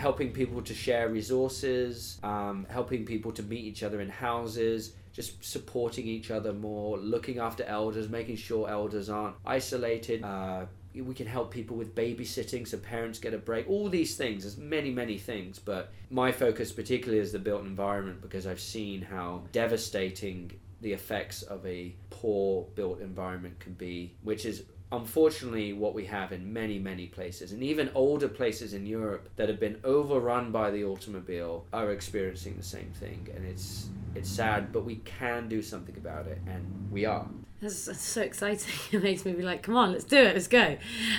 helping 0.00 0.32
people 0.32 0.62
to 0.62 0.72
share 0.72 1.10
resources, 1.10 2.18
um, 2.22 2.66
helping 2.70 3.04
people 3.04 3.30
to 3.30 3.42
meet 3.42 3.62
each 3.62 3.82
other 3.82 4.00
in 4.00 4.08
houses, 4.08 4.94
just 5.12 5.44
supporting 5.44 6.06
each 6.06 6.30
other 6.30 6.54
more, 6.54 6.96
looking 6.96 7.38
after 7.38 7.62
elders, 7.64 8.08
making 8.08 8.36
sure 8.36 8.68
elders 8.70 9.10
aren't 9.10 9.36
isolated. 9.44 10.24
Uh, 10.24 10.64
we 10.94 11.14
can 11.14 11.26
help 11.26 11.50
people 11.50 11.76
with 11.76 11.94
babysitting 11.94 12.66
so 12.66 12.78
parents 12.78 13.18
get 13.18 13.34
a 13.34 13.38
break. 13.38 13.68
All 13.68 13.90
these 13.90 14.16
things, 14.16 14.44
there's 14.44 14.56
many, 14.56 14.90
many 14.90 15.18
things, 15.18 15.58
but 15.58 15.92
my 16.08 16.32
focus 16.32 16.72
particularly 16.72 17.20
is 17.20 17.30
the 17.30 17.38
built 17.38 17.62
environment 17.62 18.22
because 18.22 18.46
I've 18.46 18.58
seen 18.58 19.02
how 19.02 19.42
devastating 19.52 20.50
the 20.80 20.94
effects 20.94 21.42
of 21.42 21.64
a 21.66 21.94
poor 22.08 22.66
built 22.74 23.02
environment 23.02 23.60
can 23.60 23.74
be, 23.74 24.14
which 24.22 24.46
is 24.46 24.62
unfortunately 24.92 25.72
what 25.72 25.94
we 25.94 26.04
have 26.04 26.32
in 26.32 26.52
many 26.52 26.78
many 26.78 27.06
places 27.06 27.52
and 27.52 27.62
even 27.62 27.90
older 27.94 28.28
places 28.28 28.74
in 28.74 28.86
Europe 28.86 29.28
that 29.36 29.48
have 29.48 29.60
been 29.60 29.78
overrun 29.84 30.50
by 30.50 30.70
the 30.70 30.84
automobile 30.84 31.64
are 31.72 31.92
experiencing 31.92 32.56
the 32.56 32.62
same 32.62 32.90
thing 32.98 33.28
and 33.34 33.44
it's 33.44 33.88
it's 34.14 34.28
sad 34.28 34.72
but 34.72 34.84
we 34.84 34.96
can 34.96 35.48
do 35.48 35.62
something 35.62 35.96
about 35.96 36.26
it 36.26 36.38
and 36.46 36.88
we 36.90 37.04
are. 37.04 37.28
That's, 37.62 37.84
that's 37.84 38.02
so 38.02 38.22
exciting. 38.22 38.74
It 38.92 39.02
makes 39.02 39.24
me 39.24 39.32
be 39.32 39.42
like 39.42 39.62
come 39.62 39.76
on 39.76 39.92
let's 39.92 40.04
do 40.04 40.18
it 40.18 40.34
let's 40.34 40.48
go. 40.48 40.76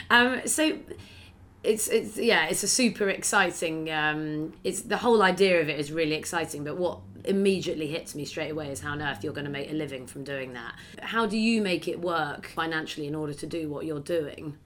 Um, 0.10 0.42
so 0.46 0.78
it's 1.63 1.88
it's 1.90 2.18
yeah 2.18 2.48
it's 2.48 2.63
a 2.63 2.68
super 2.68 3.08
exciting 3.10 3.90
um, 3.92 4.54
it's 4.63 4.82
the 4.82 4.98
whole 4.98 5.22
idea 5.22 5.62
of 5.62 5.70
it 5.70 5.80
is 5.80 5.92
really 5.92 6.16
exciting 6.16 6.63
but 6.63 6.75
what 6.75 7.00
immediately 7.25 7.88
hits 7.88 8.16
me 8.16 8.25
straight 8.25 8.51
away 8.51 8.72
is 8.72 8.82
how 8.82 8.92
on 8.92 9.01
earth 9.01 9.24
you're 9.24 9.34
going 9.34 9.46
to 9.46 9.51
make 9.51 9.70
a 9.72 9.74
living 9.74 10.08
from 10.08 10.24
doing 10.24 10.54
that. 10.54 10.75
How 11.01 11.25
do 11.25 11.38
you 11.38 11.62
make 11.62 11.88
it 11.88 12.00
work 12.00 12.48
financially 12.48 13.08
in 13.08 13.16
order 13.16 13.34
to 13.34 13.46
do 13.46 13.70
what 13.70 13.86
you're 13.86 14.00
doing? 14.00 14.58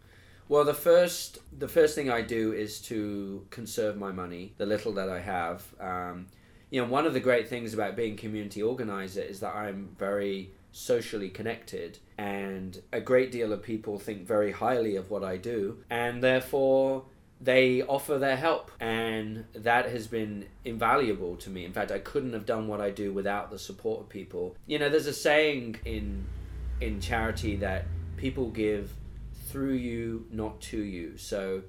Well, 0.47 0.63
the 0.63 0.75
first 0.75 1.39
the 1.57 1.67
first 1.67 1.95
thing 1.95 2.09
I 2.09 2.21
do 2.21 2.53
is 2.53 2.79
to 2.81 3.45
conserve 3.49 3.97
my 3.97 4.11
money, 4.11 4.53
the 4.57 4.65
little 4.65 4.93
that 4.93 5.09
I 5.09 5.19
have. 5.19 5.63
Um, 5.79 6.27
you 6.69 6.81
know, 6.81 6.87
one 6.87 7.05
of 7.05 7.13
the 7.13 7.19
great 7.19 7.47
things 7.47 7.73
about 7.73 7.95
being 7.95 8.15
community 8.15 8.61
organizer 8.61 9.21
is 9.21 9.39
that 9.39 9.55
I'm 9.55 9.95
very 9.97 10.51
socially 10.71 11.29
connected, 11.29 11.97
and 12.17 12.81
a 12.91 12.99
great 12.99 13.31
deal 13.31 13.53
of 13.53 13.63
people 13.63 13.97
think 13.97 14.27
very 14.27 14.51
highly 14.51 14.95
of 14.95 15.09
what 15.09 15.23
I 15.23 15.37
do, 15.37 15.79
and 15.89 16.21
therefore 16.21 17.05
they 17.45 17.81
offer 17.83 18.17
their 18.17 18.35
help 18.35 18.71
and 18.79 19.45
that 19.53 19.89
has 19.89 20.07
been 20.07 20.45
invaluable 20.63 21.35
to 21.37 21.49
me 21.49 21.63
in 21.63 21.71
fact 21.71 21.91
i 21.91 21.99
couldn't 21.99 22.33
have 22.33 22.45
done 22.45 22.67
what 22.67 22.81
i 22.81 22.89
do 22.89 23.13
without 23.13 23.49
the 23.51 23.59
support 23.59 24.01
of 24.01 24.09
people 24.09 24.55
you 24.65 24.77
know 24.77 24.89
there's 24.89 25.07
a 25.07 25.13
saying 25.13 25.75
in 25.85 26.25
in 26.81 26.99
charity 26.99 27.55
that 27.55 27.85
people 28.17 28.49
give 28.49 28.91
through 29.47 29.73
you, 29.73 30.25
not 30.31 30.59
to 30.59 30.77
you. 30.77 31.17
So 31.17 31.63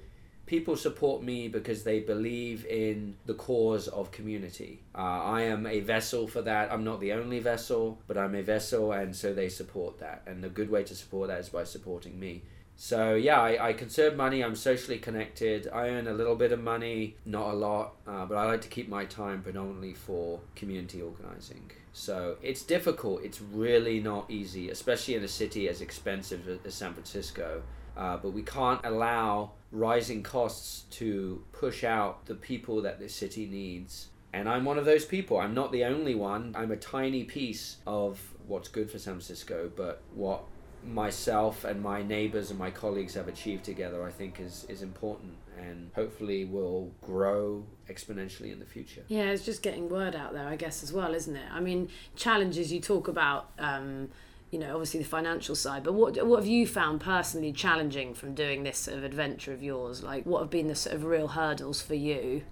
people 0.45 0.75
support 0.75 1.23
me 1.23 1.47
because 1.47 1.83
they 1.83 1.99
believe 1.99 2.65
in 2.65 3.15
the 3.25 3.33
cause 3.33 3.87
of 3.87 4.11
community. 4.11 4.81
Uh, 4.93 5.23
I 5.23 5.43
am 5.43 5.65
a 5.65 5.79
vessel 5.79 6.27
for 6.27 6.41
that. 6.41 6.71
I'm 6.71 6.83
not 6.83 6.99
the 6.99 7.13
only 7.13 7.39
vessel, 7.39 7.99
but 8.07 8.17
I'm 8.17 8.35
a 8.35 8.41
vessel, 8.41 8.91
and 8.91 9.15
so 9.15 9.33
they 9.33 9.49
support 9.49 9.99
that. 9.99 10.23
And 10.27 10.43
the 10.43 10.49
good 10.49 10.69
way 10.69 10.83
to 10.83 10.95
support 10.95 11.29
that 11.29 11.39
is 11.39 11.49
by 11.49 11.63
supporting 11.63 12.19
me. 12.19 12.43
So 12.79 13.15
yeah, 13.15 13.41
I, 13.41 13.69
I 13.69 13.73
conserve 13.73 14.15
money. 14.15 14.43
I'm 14.43 14.55
socially 14.55 14.99
connected. 14.99 15.67
I 15.73 15.89
earn 15.89 16.07
a 16.07 16.13
little 16.13 16.35
bit 16.35 16.51
of 16.51 16.61
money, 16.61 17.15
not 17.25 17.49
a 17.49 17.53
lot, 17.53 17.95
uh, 18.07 18.25
but 18.27 18.37
I 18.37 18.45
like 18.45 18.61
to 18.61 18.67
keep 18.67 18.87
my 18.87 19.03
time 19.05 19.41
predominantly 19.41 19.95
for 19.95 20.39
community 20.55 21.01
organizing. 21.01 21.71
So 21.91 22.37
it's 22.43 22.61
difficult. 22.61 23.23
It's 23.23 23.41
really 23.41 23.99
not 23.99 24.29
easy, 24.29 24.69
especially 24.69 25.15
in 25.15 25.23
a 25.23 25.27
city 25.27 25.67
as 25.67 25.81
expensive 25.81 26.59
as 26.63 26.73
San 26.75 26.93
Francisco. 26.93 27.63
Uh, 27.97 28.15
but 28.17 28.29
we 28.29 28.43
can't 28.43 28.79
allow 28.85 29.53
rising 29.71 30.21
costs 30.21 30.83
to 30.91 31.43
push 31.53 31.83
out 31.83 32.27
the 32.27 32.35
people 32.35 32.83
that 32.83 32.99
this 32.99 33.15
city 33.15 33.47
needs. 33.47 34.09
And 34.33 34.47
I'm 34.47 34.65
one 34.65 34.77
of 34.77 34.85
those 34.85 35.03
people. 35.03 35.39
I'm 35.39 35.55
not 35.55 35.71
the 35.71 35.83
only 35.83 36.13
one. 36.13 36.53
I'm 36.55 36.71
a 36.71 36.77
tiny 36.77 37.23
piece 37.23 37.77
of 37.87 38.21
what's 38.45 38.69
good 38.69 38.91
for 38.91 38.99
San 38.99 39.13
Francisco, 39.13 39.71
but 39.75 40.03
what 40.13 40.43
myself 40.87 41.63
and 41.63 41.81
my 41.81 42.01
neighbors 42.01 42.49
and 42.49 42.59
my 42.59 42.71
colleagues 42.71 43.13
have 43.13 43.27
achieved 43.27 43.63
together, 43.63 44.03
I 44.03 44.11
think, 44.11 44.39
is, 44.39 44.65
is 44.69 44.81
important 44.81 45.33
and 45.57 45.91
hopefully 45.95 46.45
will 46.45 46.91
grow 47.01 47.65
exponentially 47.89 48.51
in 48.51 48.59
the 48.59 48.65
future. 48.65 49.03
Yeah, 49.07 49.23
it's 49.23 49.43
just 49.43 49.61
getting 49.61 49.89
word 49.89 50.15
out 50.15 50.33
there, 50.33 50.47
I 50.47 50.55
guess, 50.55 50.83
as 50.83 50.93
well, 50.93 51.13
isn't 51.13 51.35
it? 51.35 51.49
I 51.51 51.59
mean, 51.59 51.89
challenges 52.15 52.71
you 52.71 52.79
talk 52.79 53.07
about. 53.07 53.51
Um, 53.59 54.09
you 54.51 54.59
know, 54.59 54.71
obviously 54.71 55.01
the 55.01 55.05
financial 55.05 55.55
side, 55.55 55.83
but 55.83 55.93
what 55.93 56.25
what 56.25 56.37
have 56.37 56.47
you 56.47 56.65
found 56.65 57.01
personally 57.01 57.51
challenging 57.51 58.13
from 58.13 58.33
doing 58.33 58.63
this 58.63 58.77
sort 58.77 58.97
of 58.97 59.03
adventure 59.03 59.51
of 59.51 59.61
yours? 59.61 60.03
Like, 60.03 60.25
what 60.25 60.39
have 60.39 60.49
been 60.49 60.67
the 60.67 60.75
sort 60.75 60.95
of 60.95 61.03
real 61.03 61.27
hurdles 61.27 61.81
for 61.81 61.95
you? 61.95 62.43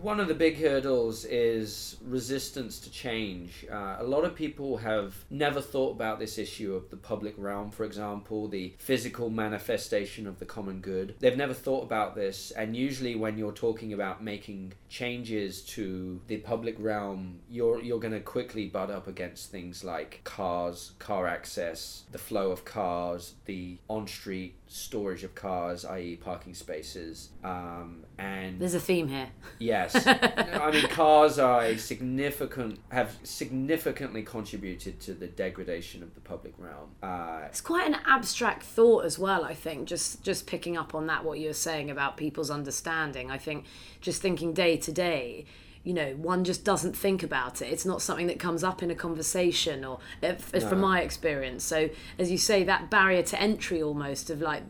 One 0.00 0.20
of 0.20 0.28
the 0.28 0.34
big 0.34 0.58
hurdles 0.58 1.24
is 1.24 1.96
resistance 2.04 2.78
to 2.80 2.90
change. 2.90 3.66
Uh, 3.70 3.96
a 3.98 4.04
lot 4.04 4.24
of 4.24 4.34
people 4.34 4.78
have 4.78 5.14
never 5.30 5.60
thought 5.60 5.92
about 5.92 6.18
this 6.18 6.38
issue 6.38 6.74
of 6.74 6.90
the 6.90 6.96
public 6.96 7.34
realm, 7.36 7.70
for 7.70 7.84
example, 7.84 8.48
the 8.48 8.74
physical 8.78 9.30
manifestation 9.30 10.26
of 10.26 10.38
the 10.38 10.44
common 10.44 10.80
good. 10.80 11.14
They've 11.20 11.36
never 11.36 11.54
thought 11.54 11.84
about 11.84 12.14
this, 12.14 12.50
and 12.52 12.76
usually 12.76 13.14
when 13.14 13.38
you're 13.38 13.52
talking 13.52 13.92
about 13.92 14.22
making 14.22 14.74
changes 14.88 15.62
to 15.62 16.20
the 16.26 16.38
public 16.38 16.76
realm, 16.78 17.40
you're 17.48 17.82
you're 17.82 18.00
going 18.00 18.12
to 18.12 18.20
quickly 18.20 18.66
butt 18.66 18.90
up 18.90 19.06
against 19.06 19.50
things 19.50 19.84
like 19.84 20.20
cars, 20.24 20.92
car 20.98 21.26
access, 21.26 22.04
the 22.12 22.18
flow 22.18 22.50
of 22.50 22.64
cars, 22.64 23.34
the 23.46 23.78
on-street 23.88 24.54
storage 24.68 25.24
of 25.24 25.34
cars, 25.34 25.84
i.e., 25.84 26.16
parking 26.16 26.54
spaces, 26.54 27.30
um, 27.42 28.04
and 28.18 28.60
there's 28.60 28.74
a 28.74 28.80
theme 28.80 29.08
here. 29.08 29.28
Yes, 29.58 29.94
I 30.06 30.70
mean 30.70 30.86
cars 30.88 31.38
are 31.38 31.62
a 31.62 31.78
significant 31.78 32.80
have 32.90 33.16
significantly 33.22 34.22
contributed 34.22 35.00
to 35.00 35.14
the 35.14 35.26
degradation 35.26 36.02
of 36.02 36.14
the 36.14 36.20
public 36.20 36.52
realm. 36.58 36.90
Uh, 37.02 37.40
it's 37.46 37.62
quite 37.62 37.86
an 37.86 37.96
abstract 38.06 38.62
thought 38.62 39.04
as 39.04 39.18
well. 39.18 39.44
I 39.44 39.54
think 39.54 39.88
just 39.88 40.22
just 40.22 40.46
picking 40.46 40.76
up 40.76 40.94
on 40.94 41.06
that 41.06 41.24
what 41.24 41.38
you 41.38 41.48
were 41.48 41.54
saying 41.54 41.90
about 41.90 42.16
people's 42.16 42.50
understanding. 42.50 43.30
I 43.30 43.38
think 43.38 43.64
just 44.00 44.20
thinking 44.20 44.52
day 44.52 44.76
to 44.76 44.92
day 44.92 45.46
you 45.88 45.94
know 45.94 46.12
one 46.16 46.44
just 46.44 46.64
doesn't 46.64 46.94
think 46.94 47.22
about 47.22 47.62
it. 47.62 47.72
It's 47.72 47.86
not 47.86 48.02
something 48.02 48.26
that 48.26 48.38
comes 48.38 48.62
up 48.62 48.82
in 48.82 48.90
a 48.90 48.94
conversation 48.94 49.86
or 49.86 50.00
uh, 50.22 50.34
no. 50.52 50.60
from 50.60 50.80
my 50.80 51.00
experience. 51.00 51.64
So 51.64 51.88
as 52.18 52.30
you 52.30 52.36
say 52.36 52.62
that 52.64 52.90
barrier 52.90 53.22
to 53.22 53.40
entry 53.40 53.82
almost 53.82 54.28
of 54.28 54.42
like 54.42 54.64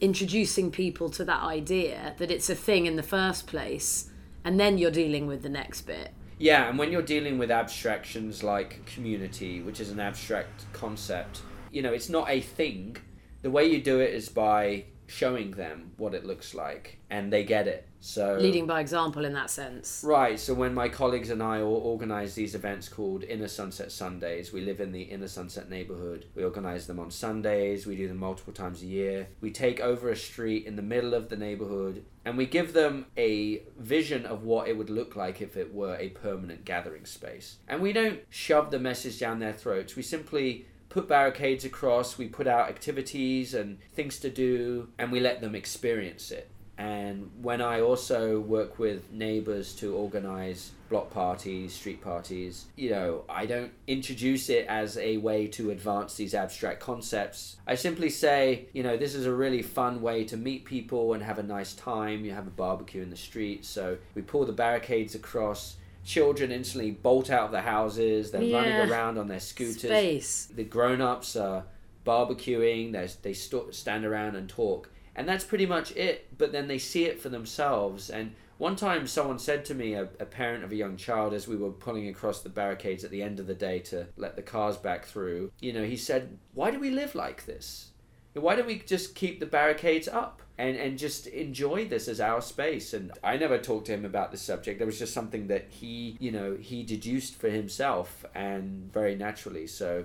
introducing 0.00 0.70
people 0.70 1.10
to 1.10 1.24
that 1.26 1.42
idea 1.42 2.14
that 2.16 2.30
it's 2.30 2.48
a 2.48 2.54
thing 2.54 2.86
in 2.86 2.96
the 2.96 3.02
first 3.02 3.46
place 3.46 4.08
and 4.42 4.58
then 4.58 4.78
you're 4.78 4.90
dealing 4.90 5.26
with 5.26 5.42
the 5.42 5.50
next 5.50 5.82
bit. 5.82 6.14
Yeah 6.38 6.66
and 6.70 6.78
when 6.78 6.90
you're 6.90 7.02
dealing 7.02 7.36
with 7.36 7.50
abstractions 7.50 8.42
like 8.42 8.86
community 8.86 9.60
which 9.60 9.80
is 9.80 9.90
an 9.90 10.00
abstract 10.00 10.64
concept 10.72 11.42
you 11.72 11.82
know 11.82 11.92
it's 11.92 12.08
not 12.08 12.30
a 12.30 12.40
thing. 12.40 12.96
The 13.42 13.50
way 13.50 13.66
you 13.66 13.82
do 13.82 14.00
it 14.00 14.14
is 14.14 14.30
by 14.30 14.86
showing 15.06 15.52
them 15.52 15.92
what 15.96 16.14
it 16.14 16.24
looks 16.24 16.54
like 16.54 16.98
and 17.10 17.32
they 17.32 17.44
get 17.44 17.66
it. 17.68 17.86
So 18.00 18.36
leading 18.38 18.66
by 18.66 18.80
example 18.80 19.24
in 19.24 19.32
that 19.32 19.50
sense. 19.50 20.02
Right 20.06 20.38
so 20.38 20.52
when 20.54 20.74
my 20.74 20.88
colleagues 20.88 21.30
and 21.30 21.42
i 21.42 21.60
organize 21.60 22.34
these 22.34 22.54
events 22.54 22.88
called 22.88 23.24
inner 23.24 23.48
sunset 23.48 23.90
sundays 23.92 24.52
we 24.52 24.60
live 24.60 24.80
in 24.80 24.92
the 24.92 25.02
inner 25.02 25.28
sunset 25.28 25.70
neighborhood. 25.70 26.26
We 26.34 26.44
organize 26.44 26.86
them 26.86 27.00
on 27.00 27.10
sundays 27.10 27.86
we 27.86 27.96
do 27.96 28.08
them 28.08 28.18
multiple 28.18 28.52
times 28.52 28.82
a 28.82 28.86
year. 28.86 29.28
We 29.40 29.50
take 29.50 29.80
over 29.80 30.10
a 30.10 30.16
street 30.16 30.66
in 30.66 30.76
the 30.76 30.82
middle 30.82 31.14
of 31.14 31.28
the 31.28 31.36
neighborhood 31.36 32.04
and 32.24 32.36
we 32.36 32.46
give 32.46 32.72
them 32.72 33.06
a 33.16 33.62
vision 33.78 34.24
of 34.24 34.44
what 34.44 34.68
it 34.68 34.76
would 34.76 34.90
look 34.90 35.14
like 35.16 35.40
if 35.40 35.56
it 35.56 35.74
were 35.74 35.96
a 35.96 36.08
permanent 36.08 36.64
gathering 36.64 37.04
space. 37.04 37.56
And 37.68 37.82
we 37.82 37.92
don't 37.92 38.20
shove 38.30 38.70
the 38.70 38.78
message 38.78 39.18
down 39.18 39.38
their 39.38 39.52
throats. 39.52 39.94
We 39.94 40.02
simply 40.02 40.66
put 40.94 41.08
barricades 41.08 41.64
across, 41.64 42.16
we 42.16 42.28
put 42.28 42.46
out 42.46 42.68
activities 42.68 43.52
and 43.52 43.78
things 43.94 44.20
to 44.20 44.30
do, 44.30 44.88
and 44.96 45.10
we 45.10 45.18
let 45.18 45.40
them 45.40 45.56
experience 45.56 46.30
it. 46.30 46.48
And 46.78 47.30
when 47.42 47.60
I 47.60 47.80
also 47.80 48.38
work 48.38 48.78
with 48.78 49.10
neighbors 49.10 49.74
to 49.76 49.92
organize 49.94 50.70
block 50.88 51.10
parties, 51.10 51.72
street 51.72 52.00
parties, 52.00 52.66
you 52.76 52.90
know, 52.90 53.24
I 53.28 53.44
don't 53.46 53.72
introduce 53.88 54.48
it 54.48 54.66
as 54.68 54.96
a 54.96 55.16
way 55.16 55.48
to 55.48 55.72
advance 55.72 56.14
these 56.14 56.32
abstract 56.32 56.78
concepts. 56.78 57.56
I 57.66 57.74
simply 57.74 58.10
say, 58.10 58.66
you 58.72 58.84
know, 58.84 58.96
this 58.96 59.16
is 59.16 59.26
a 59.26 59.34
really 59.34 59.62
fun 59.62 60.00
way 60.00 60.22
to 60.24 60.36
meet 60.36 60.64
people 60.64 61.14
and 61.14 61.24
have 61.24 61.40
a 61.40 61.44
nice 61.44 61.74
time. 61.74 62.24
You 62.24 62.32
have 62.32 62.46
a 62.46 62.50
barbecue 62.50 63.02
in 63.02 63.10
the 63.10 63.16
street. 63.16 63.64
So 63.64 63.98
we 64.14 64.22
pull 64.22 64.44
the 64.46 64.52
barricades 64.52 65.16
across 65.16 65.76
children 66.04 66.52
instantly 66.52 66.90
bolt 66.90 67.30
out 67.30 67.46
of 67.46 67.52
the 67.52 67.62
houses. 67.62 68.30
They're 68.30 68.42
yeah. 68.42 68.56
running 68.56 68.90
around 68.90 69.18
on 69.18 69.28
their 69.28 69.40
scooters. 69.40 69.90
Space. 69.90 70.48
The 70.54 70.64
grown-ups 70.64 71.36
are 71.36 71.64
barbecuing. 72.06 72.92
They 72.92 73.08
they 73.22 73.32
st- 73.32 73.74
stand 73.74 74.04
around 74.04 74.36
and 74.36 74.48
talk, 74.48 74.90
and 75.16 75.28
that's 75.28 75.44
pretty 75.44 75.66
much 75.66 75.92
it. 75.96 76.36
But 76.36 76.52
then 76.52 76.68
they 76.68 76.78
see 76.78 77.04
it 77.06 77.20
for 77.20 77.30
themselves. 77.30 78.10
And 78.10 78.34
one 78.58 78.76
time, 78.76 79.06
someone 79.06 79.38
said 79.38 79.64
to 79.66 79.74
me, 79.74 79.94
a, 79.94 80.02
a 80.20 80.26
parent 80.26 80.62
of 80.62 80.70
a 80.70 80.76
young 80.76 80.96
child, 80.96 81.34
as 81.34 81.48
we 81.48 81.56
were 81.56 81.72
pulling 81.72 82.08
across 82.08 82.40
the 82.40 82.48
barricades 82.48 83.02
at 83.02 83.10
the 83.10 83.22
end 83.22 83.40
of 83.40 83.46
the 83.46 83.54
day 83.54 83.80
to 83.80 84.06
let 84.16 84.36
the 84.36 84.42
cars 84.42 84.76
back 84.76 85.06
through, 85.06 85.50
you 85.60 85.72
know, 85.72 85.84
he 85.84 85.96
said, 85.96 86.38
"Why 86.52 86.70
do 86.70 86.78
we 86.78 86.90
live 86.90 87.14
like 87.14 87.46
this? 87.46 87.90
Why 88.34 88.56
don't 88.56 88.66
we 88.66 88.80
just 88.80 89.14
keep 89.14 89.40
the 89.40 89.46
barricades 89.46 90.08
up?" 90.08 90.42
and 90.56 90.76
and 90.76 90.98
just 90.98 91.26
enjoy 91.26 91.86
this 91.86 92.08
as 92.08 92.20
our 92.20 92.40
space? 92.40 92.92
And 92.94 93.12
i 93.22 93.36
never 93.36 93.58
talked 93.58 93.86
to 93.86 93.92
him 93.92 94.04
about 94.04 94.30
this 94.30 94.42
subject. 94.42 94.78
There 94.78 94.86
was 94.86 94.98
just 94.98 95.12
something 95.12 95.48
that 95.48 95.66
he 95.70 96.16
you 96.20 96.30
know 96.30 96.56
he 96.58 96.82
deduced 96.82 97.36
for 97.36 97.50
himself 97.50 98.24
and 98.34 98.92
very 98.92 99.16
naturally. 99.16 99.66
So 99.66 100.04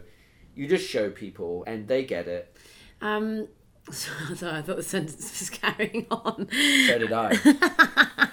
you 0.55 0.67
just 0.67 0.87
show 0.87 1.09
people 1.09 1.63
and 1.67 1.87
they 1.87 2.03
get 2.03 2.27
it. 2.27 2.55
Um 3.01 3.47
sorry 3.91 4.57
i 4.57 4.61
thought 4.61 4.77
the 4.77 4.83
sentence 4.83 5.39
was 5.39 5.49
carrying 5.61 6.05
on. 6.11 6.47
So 6.87 6.99
did 6.99 7.13
i. 7.13 7.37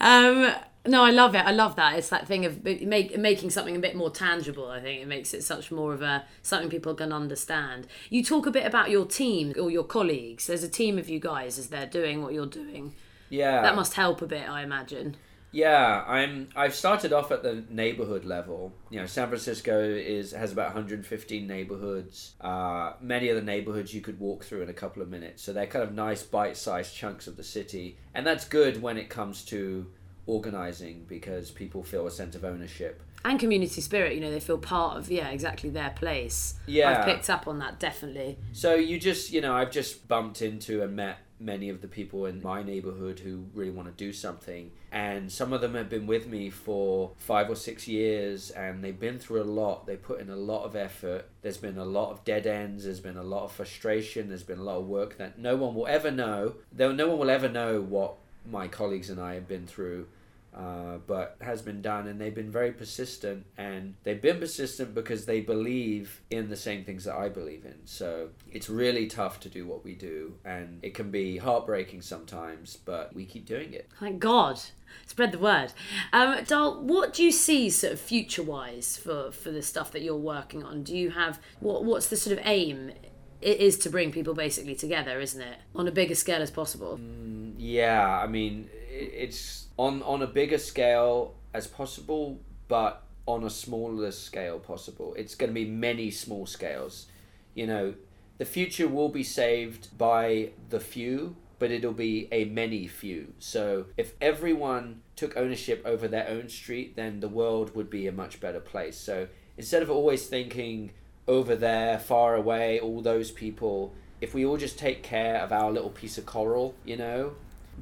Um 0.00 0.54
no, 0.88 1.04
I 1.04 1.10
love 1.10 1.34
it. 1.34 1.44
I 1.44 1.52
love 1.52 1.76
that. 1.76 1.98
It's 1.98 2.08
that 2.08 2.26
thing 2.26 2.44
of 2.44 2.64
make, 2.64 3.16
making 3.16 3.50
something 3.50 3.76
a 3.76 3.78
bit 3.78 3.94
more 3.94 4.10
tangible. 4.10 4.68
I 4.68 4.80
think 4.80 5.02
it 5.02 5.06
makes 5.06 5.34
it 5.34 5.44
such 5.44 5.70
more 5.70 5.94
of 5.94 6.02
a 6.02 6.24
something 6.42 6.70
people 6.70 6.94
can 6.94 7.12
understand. 7.12 7.86
You 8.10 8.24
talk 8.24 8.46
a 8.46 8.50
bit 8.50 8.66
about 8.66 8.90
your 8.90 9.06
team 9.06 9.54
or 9.58 9.70
your 9.70 9.84
colleagues. 9.84 10.46
There's 10.46 10.64
a 10.64 10.68
team 10.68 10.98
of 10.98 11.08
you 11.08 11.20
guys 11.20 11.58
as 11.58 11.68
they're 11.68 11.86
doing 11.86 12.22
what 12.22 12.32
you're 12.32 12.46
doing. 12.46 12.94
Yeah, 13.30 13.60
that 13.62 13.76
must 13.76 13.94
help 13.94 14.22
a 14.22 14.26
bit, 14.26 14.48
I 14.48 14.62
imagine. 14.62 15.16
Yeah, 15.50 16.04
I'm. 16.06 16.48
I've 16.54 16.74
started 16.74 17.12
off 17.12 17.32
at 17.32 17.42
the 17.42 17.64
neighborhood 17.70 18.24
level. 18.24 18.74
You 18.90 19.00
know, 19.00 19.06
San 19.06 19.28
Francisco 19.28 19.82
is 19.82 20.32
has 20.32 20.52
about 20.52 20.66
115 20.66 21.46
neighborhoods. 21.46 22.34
Uh, 22.40 22.92
many 23.00 23.30
of 23.30 23.36
the 23.36 23.42
neighborhoods 23.42 23.94
you 23.94 24.02
could 24.02 24.20
walk 24.20 24.44
through 24.44 24.62
in 24.62 24.68
a 24.68 24.74
couple 24.74 25.02
of 25.02 25.08
minutes, 25.08 25.42
so 25.42 25.52
they're 25.52 25.66
kind 25.66 25.82
of 25.82 25.94
nice 25.94 26.22
bite-sized 26.22 26.94
chunks 26.94 27.26
of 27.26 27.36
the 27.36 27.44
city, 27.44 27.96
and 28.14 28.26
that's 28.26 28.44
good 28.44 28.82
when 28.82 28.98
it 28.98 29.08
comes 29.08 29.42
to 29.46 29.86
organizing 30.28 31.04
because 31.08 31.50
people 31.50 31.82
feel 31.82 32.06
a 32.06 32.10
sense 32.10 32.36
of 32.36 32.44
ownership. 32.44 33.02
And 33.24 33.40
community 33.40 33.80
spirit 33.80 34.14
you 34.14 34.20
know 34.20 34.30
they 34.30 34.38
feel 34.38 34.58
part 34.58 34.96
of 34.96 35.10
yeah 35.10 35.28
exactly 35.30 35.70
their 35.70 35.90
place. 35.90 36.54
Yeah. 36.66 37.00
I've 37.00 37.04
picked 37.04 37.28
up 37.28 37.48
on 37.48 37.58
that 37.58 37.80
definitely. 37.80 38.36
So 38.52 38.76
you 38.76 39.00
just 39.00 39.32
you 39.32 39.40
know 39.40 39.56
i've 39.56 39.72
just 39.72 40.06
bumped 40.06 40.40
into 40.40 40.82
and 40.82 40.94
met 40.94 41.18
many 41.40 41.68
of 41.68 41.80
the 41.80 41.88
people 41.88 42.26
in 42.26 42.42
my 42.42 42.62
neighborhood 42.62 43.20
who 43.20 43.44
really 43.54 43.70
want 43.70 43.88
to 43.88 44.04
do 44.04 44.12
something. 44.12 44.70
And 44.90 45.30
some 45.30 45.52
of 45.52 45.60
them 45.60 45.74
have 45.74 45.88
been 45.88 46.06
with 46.06 46.26
me 46.26 46.50
for 46.50 47.12
five 47.18 47.48
or 47.48 47.54
six 47.54 47.86
years 47.86 48.50
and 48.50 48.82
they've 48.82 48.98
been 48.98 49.18
through 49.18 49.42
a 49.42 49.44
lot. 49.44 49.86
They 49.86 49.96
put 49.96 50.20
in 50.20 50.30
a 50.30 50.36
lot 50.36 50.64
of 50.64 50.74
effort. 50.74 51.26
There's 51.42 51.58
been 51.58 51.78
a 51.78 51.84
lot 51.84 52.10
of 52.10 52.24
dead 52.24 52.46
ends. 52.46 52.84
There's 52.84 52.98
been 52.98 53.16
a 53.16 53.22
lot 53.22 53.44
of 53.44 53.52
frustration. 53.52 54.28
There's 54.28 54.42
been 54.42 54.58
a 54.58 54.64
lot 54.64 54.78
of 54.78 54.86
work 54.86 55.16
that 55.18 55.38
no 55.38 55.54
one 55.56 55.74
will 55.74 55.86
ever 55.86 56.10
know. 56.10 56.54
Though 56.72 56.92
no 56.92 57.08
one 57.08 57.18
will 57.18 57.30
ever 57.30 57.48
know 57.48 57.80
what 57.80 58.14
my 58.50 58.66
colleagues 58.66 59.10
and 59.10 59.20
i 59.20 59.34
have 59.34 59.46
been 59.46 59.66
through 59.66 60.06
uh, 60.54 60.98
but 61.06 61.36
has 61.40 61.62
been 61.62 61.82
done, 61.82 62.06
and 62.06 62.20
they've 62.20 62.34
been 62.34 62.50
very 62.50 62.72
persistent. 62.72 63.46
And 63.56 63.94
they've 64.04 64.20
been 64.20 64.40
persistent 64.40 64.94
because 64.94 65.26
they 65.26 65.40
believe 65.40 66.22
in 66.30 66.48
the 66.48 66.56
same 66.56 66.84
things 66.84 67.04
that 67.04 67.16
I 67.16 67.28
believe 67.28 67.64
in. 67.64 67.78
So 67.84 68.30
it's 68.50 68.68
really 68.68 69.06
tough 69.06 69.40
to 69.40 69.48
do 69.48 69.66
what 69.66 69.84
we 69.84 69.94
do, 69.94 70.34
and 70.44 70.80
it 70.82 70.94
can 70.94 71.10
be 71.10 71.38
heartbreaking 71.38 72.02
sometimes, 72.02 72.76
but 72.76 73.14
we 73.14 73.24
keep 73.24 73.46
doing 73.46 73.72
it. 73.72 73.88
Thank 74.00 74.20
God. 74.20 74.60
Spread 75.06 75.32
the 75.32 75.38
word. 75.38 75.72
Um, 76.12 76.44
Dal, 76.44 76.82
what 76.82 77.12
do 77.12 77.22
you 77.22 77.32
see 77.32 77.70
sort 77.70 77.92
of 77.92 78.00
future 78.00 78.42
wise 78.42 78.96
for, 78.96 79.30
for 79.30 79.50
the 79.50 79.62
stuff 79.62 79.92
that 79.92 80.02
you're 80.02 80.16
working 80.16 80.64
on? 80.64 80.82
Do 80.82 80.96
you 80.96 81.10
have 81.10 81.40
what 81.60 81.84
what's 81.84 82.08
the 82.08 82.16
sort 82.16 82.38
of 82.38 82.44
aim? 82.46 82.92
It 83.40 83.60
is 83.60 83.78
to 83.80 83.90
bring 83.90 84.10
people 84.10 84.34
basically 84.34 84.74
together, 84.74 85.20
isn't 85.20 85.40
it? 85.40 85.58
On 85.74 85.86
a 85.86 85.92
bigger 85.92 86.14
scale 86.14 86.42
as 86.42 86.50
possible. 86.50 86.98
Mm, 87.00 87.54
yeah, 87.56 88.18
I 88.18 88.26
mean, 88.26 88.68
it's 88.98 89.66
on 89.76 90.02
on 90.02 90.22
a 90.22 90.26
bigger 90.26 90.58
scale 90.58 91.34
as 91.54 91.66
possible, 91.66 92.40
but 92.68 93.04
on 93.26 93.44
a 93.44 93.50
smaller 93.50 94.10
scale 94.10 94.58
possible. 94.58 95.14
It's 95.16 95.34
going 95.34 95.50
to 95.50 95.54
be 95.54 95.66
many 95.66 96.10
small 96.10 96.46
scales. 96.46 97.06
You 97.54 97.66
know, 97.66 97.94
the 98.38 98.44
future 98.44 98.88
will 98.88 99.10
be 99.10 99.22
saved 99.22 99.96
by 99.98 100.50
the 100.70 100.80
few, 100.80 101.36
but 101.58 101.70
it'll 101.70 101.92
be 101.92 102.28
a 102.32 102.46
many 102.46 102.86
few. 102.86 103.34
So 103.38 103.86
if 103.96 104.14
everyone 104.20 105.02
took 105.16 105.36
ownership 105.36 105.82
over 105.84 106.08
their 106.08 106.28
own 106.28 106.48
street, 106.48 106.96
then 106.96 107.20
the 107.20 107.28
world 107.28 107.74
would 107.74 107.90
be 107.90 108.06
a 108.06 108.12
much 108.12 108.40
better 108.40 108.60
place. 108.60 108.96
So 108.96 109.28
instead 109.56 109.82
of 109.82 109.90
always 109.90 110.26
thinking 110.26 110.92
over 111.26 111.54
there, 111.54 111.98
far 111.98 112.34
away, 112.34 112.80
all 112.80 113.02
those 113.02 113.30
people, 113.30 113.92
if 114.20 114.32
we 114.32 114.44
all 114.46 114.56
just 114.56 114.78
take 114.78 115.02
care 115.02 115.36
of 115.40 115.52
our 115.52 115.70
little 115.70 115.90
piece 115.90 116.16
of 116.16 116.24
coral, 116.24 116.74
you 116.84 116.96
know, 116.96 117.34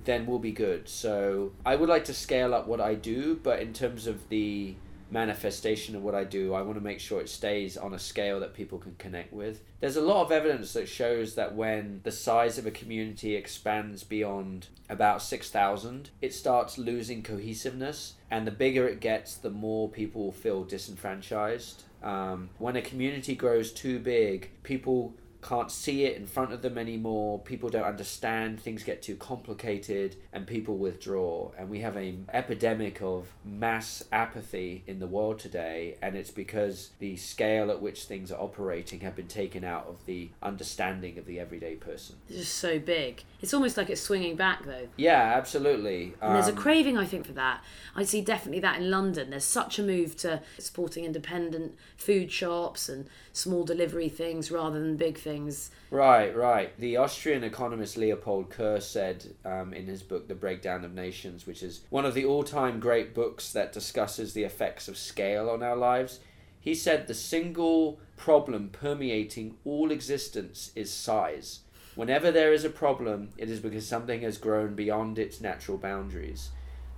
then 0.04 0.26
we'll 0.26 0.38
be 0.38 0.52
good. 0.52 0.88
So 0.88 1.52
I 1.64 1.76
would 1.76 1.88
like 1.88 2.04
to 2.06 2.14
scale 2.14 2.54
up 2.54 2.66
what 2.66 2.80
I 2.80 2.94
do, 2.94 3.38
but 3.42 3.60
in 3.60 3.72
terms 3.72 4.06
of 4.06 4.28
the 4.28 4.74
manifestation 5.10 5.94
of 5.94 6.02
what 6.02 6.14
I 6.14 6.24
do, 6.24 6.54
I 6.54 6.62
want 6.62 6.78
to 6.78 6.84
make 6.84 7.00
sure 7.00 7.20
it 7.20 7.28
stays 7.28 7.76
on 7.76 7.94
a 7.94 7.98
scale 7.98 8.40
that 8.40 8.54
people 8.54 8.78
can 8.78 8.94
connect 8.98 9.32
with. 9.32 9.60
There's 9.80 9.96
a 9.96 10.00
lot 10.00 10.24
of 10.24 10.32
evidence 10.32 10.72
that 10.72 10.88
shows 10.88 11.34
that 11.36 11.54
when 11.54 12.00
the 12.02 12.12
size 12.12 12.58
of 12.58 12.66
a 12.66 12.70
community 12.70 13.36
expands 13.36 14.02
beyond 14.02 14.68
about 14.88 15.22
6,000, 15.22 16.10
it 16.20 16.34
starts 16.34 16.78
losing 16.78 17.22
cohesiveness, 17.22 18.14
and 18.30 18.46
the 18.46 18.52
bigger 18.52 18.88
it 18.88 19.00
gets, 19.00 19.34
the 19.34 19.50
more 19.50 19.88
people 19.88 20.32
feel 20.32 20.64
disenfranchised. 20.64 21.84
Um, 22.02 22.50
when 22.58 22.76
a 22.76 22.82
community 22.82 23.34
grows 23.34 23.72
too 23.72 23.98
big, 23.98 24.50
people 24.62 25.14
can't 25.46 25.70
see 25.70 26.04
it 26.04 26.16
in 26.16 26.26
front 26.26 26.52
of 26.52 26.62
them 26.62 26.76
anymore. 26.76 27.38
People 27.40 27.68
don't 27.68 27.84
understand. 27.84 28.60
Things 28.60 28.82
get 28.82 29.02
too 29.02 29.16
complicated, 29.16 30.16
and 30.32 30.46
people 30.46 30.76
withdraw. 30.76 31.52
And 31.56 31.68
we 31.70 31.80
have 31.80 31.96
an 31.96 32.28
epidemic 32.32 33.00
of 33.00 33.28
mass 33.44 34.02
apathy 34.10 34.82
in 34.86 34.98
the 34.98 35.06
world 35.06 35.38
today, 35.38 35.96
and 36.02 36.16
it's 36.16 36.30
because 36.30 36.90
the 36.98 37.16
scale 37.16 37.70
at 37.70 37.80
which 37.80 38.04
things 38.04 38.32
are 38.32 38.40
operating 38.40 39.00
have 39.00 39.14
been 39.14 39.28
taken 39.28 39.64
out 39.64 39.86
of 39.86 40.04
the 40.06 40.30
understanding 40.42 41.18
of 41.18 41.26
the 41.26 41.38
everyday 41.38 41.76
person. 41.76 42.16
This 42.28 42.38
is 42.38 42.48
so 42.48 42.78
big. 42.78 43.22
It's 43.42 43.52
almost 43.52 43.76
like 43.76 43.90
it's 43.90 44.00
swinging 44.00 44.34
back, 44.34 44.64
though. 44.64 44.88
Yeah, 44.96 45.34
absolutely. 45.36 46.14
And 46.22 46.34
there's 46.34 46.48
a 46.48 46.52
Um, 46.52 46.56
craving, 46.56 46.96
I 46.96 47.04
think, 47.04 47.26
for 47.26 47.32
that. 47.34 47.62
I 47.94 48.02
see 48.02 48.22
definitely 48.22 48.60
that 48.60 48.80
in 48.80 48.90
London. 48.90 49.30
There's 49.30 49.44
such 49.44 49.78
a 49.78 49.82
move 49.82 50.16
to 50.18 50.40
supporting 50.58 51.04
independent 51.04 51.76
food 51.96 52.32
shops 52.32 52.88
and 52.88 53.06
small 53.32 53.64
delivery 53.64 54.08
things 54.08 54.50
rather 54.50 54.80
than 54.80 54.96
big 54.96 55.18
things. 55.18 55.70
Right, 55.90 56.34
right. 56.34 56.78
The 56.78 56.96
Austrian 56.96 57.44
economist 57.44 57.96
Leopold 57.96 58.50
Kohr 58.50 58.80
said 58.80 59.34
um, 59.44 59.74
in 59.74 59.86
his 59.86 60.02
book, 60.02 60.28
The 60.28 60.34
Breakdown 60.34 60.84
of 60.84 60.94
Nations, 60.94 61.46
which 61.46 61.62
is 61.62 61.82
one 61.90 62.06
of 62.06 62.14
the 62.14 62.24
all 62.24 62.42
time 62.42 62.80
great 62.80 63.14
books 63.14 63.52
that 63.52 63.72
discusses 63.72 64.32
the 64.32 64.44
effects 64.44 64.88
of 64.88 64.96
scale 64.96 65.50
on 65.50 65.62
our 65.62 65.76
lives, 65.76 66.20
he 66.58 66.74
said 66.74 67.06
the 67.06 67.14
single 67.14 68.00
problem 68.16 68.70
permeating 68.70 69.56
all 69.64 69.90
existence 69.92 70.72
is 70.74 70.90
size. 70.90 71.60
Whenever 71.96 72.30
there 72.30 72.52
is 72.52 72.64
a 72.64 72.70
problem, 72.70 73.30
it 73.38 73.50
is 73.50 73.58
because 73.58 73.88
something 73.88 74.20
has 74.20 74.36
grown 74.36 74.74
beyond 74.74 75.18
its 75.18 75.40
natural 75.40 75.78
boundaries. 75.78 76.50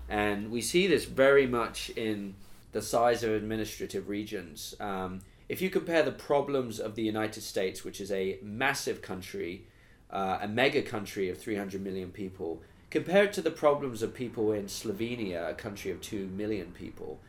And 0.08 0.50
we 0.50 0.60
see 0.60 0.88
this 0.88 1.04
very 1.04 1.46
much 1.46 1.90
in 1.90 2.34
the 2.72 2.82
size 2.82 3.22
of 3.22 3.30
administrative 3.30 4.08
regions. 4.08 4.74
Um, 4.80 5.20
if 5.48 5.62
you 5.62 5.70
compare 5.70 6.02
the 6.02 6.12
problems 6.12 6.80
of 6.80 6.96
the 6.96 7.02
United 7.02 7.42
States, 7.42 7.84
which 7.84 8.00
is 8.00 8.10
a 8.10 8.38
massive 8.42 9.00
country, 9.00 9.66
uh, 10.10 10.38
a 10.42 10.48
mega 10.48 10.82
country 10.82 11.30
of 11.30 11.38
300 11.38 11.80
million 11.80 12.10
people, 12.10 12.60
compared 12.90 13.32
to 13.34 13.40
the 13.40 13.52
problems 13.52 14.02
of 14.02 14.12
people 14.12 14.52
in 14.52 14.66
Slovenia, 14.66 15.48
a 15.48 15.54
country 15.54 15.92
of 15.92 16.00
2 16.00 16.26
million 16.26 16.72
people. 16.72 17.20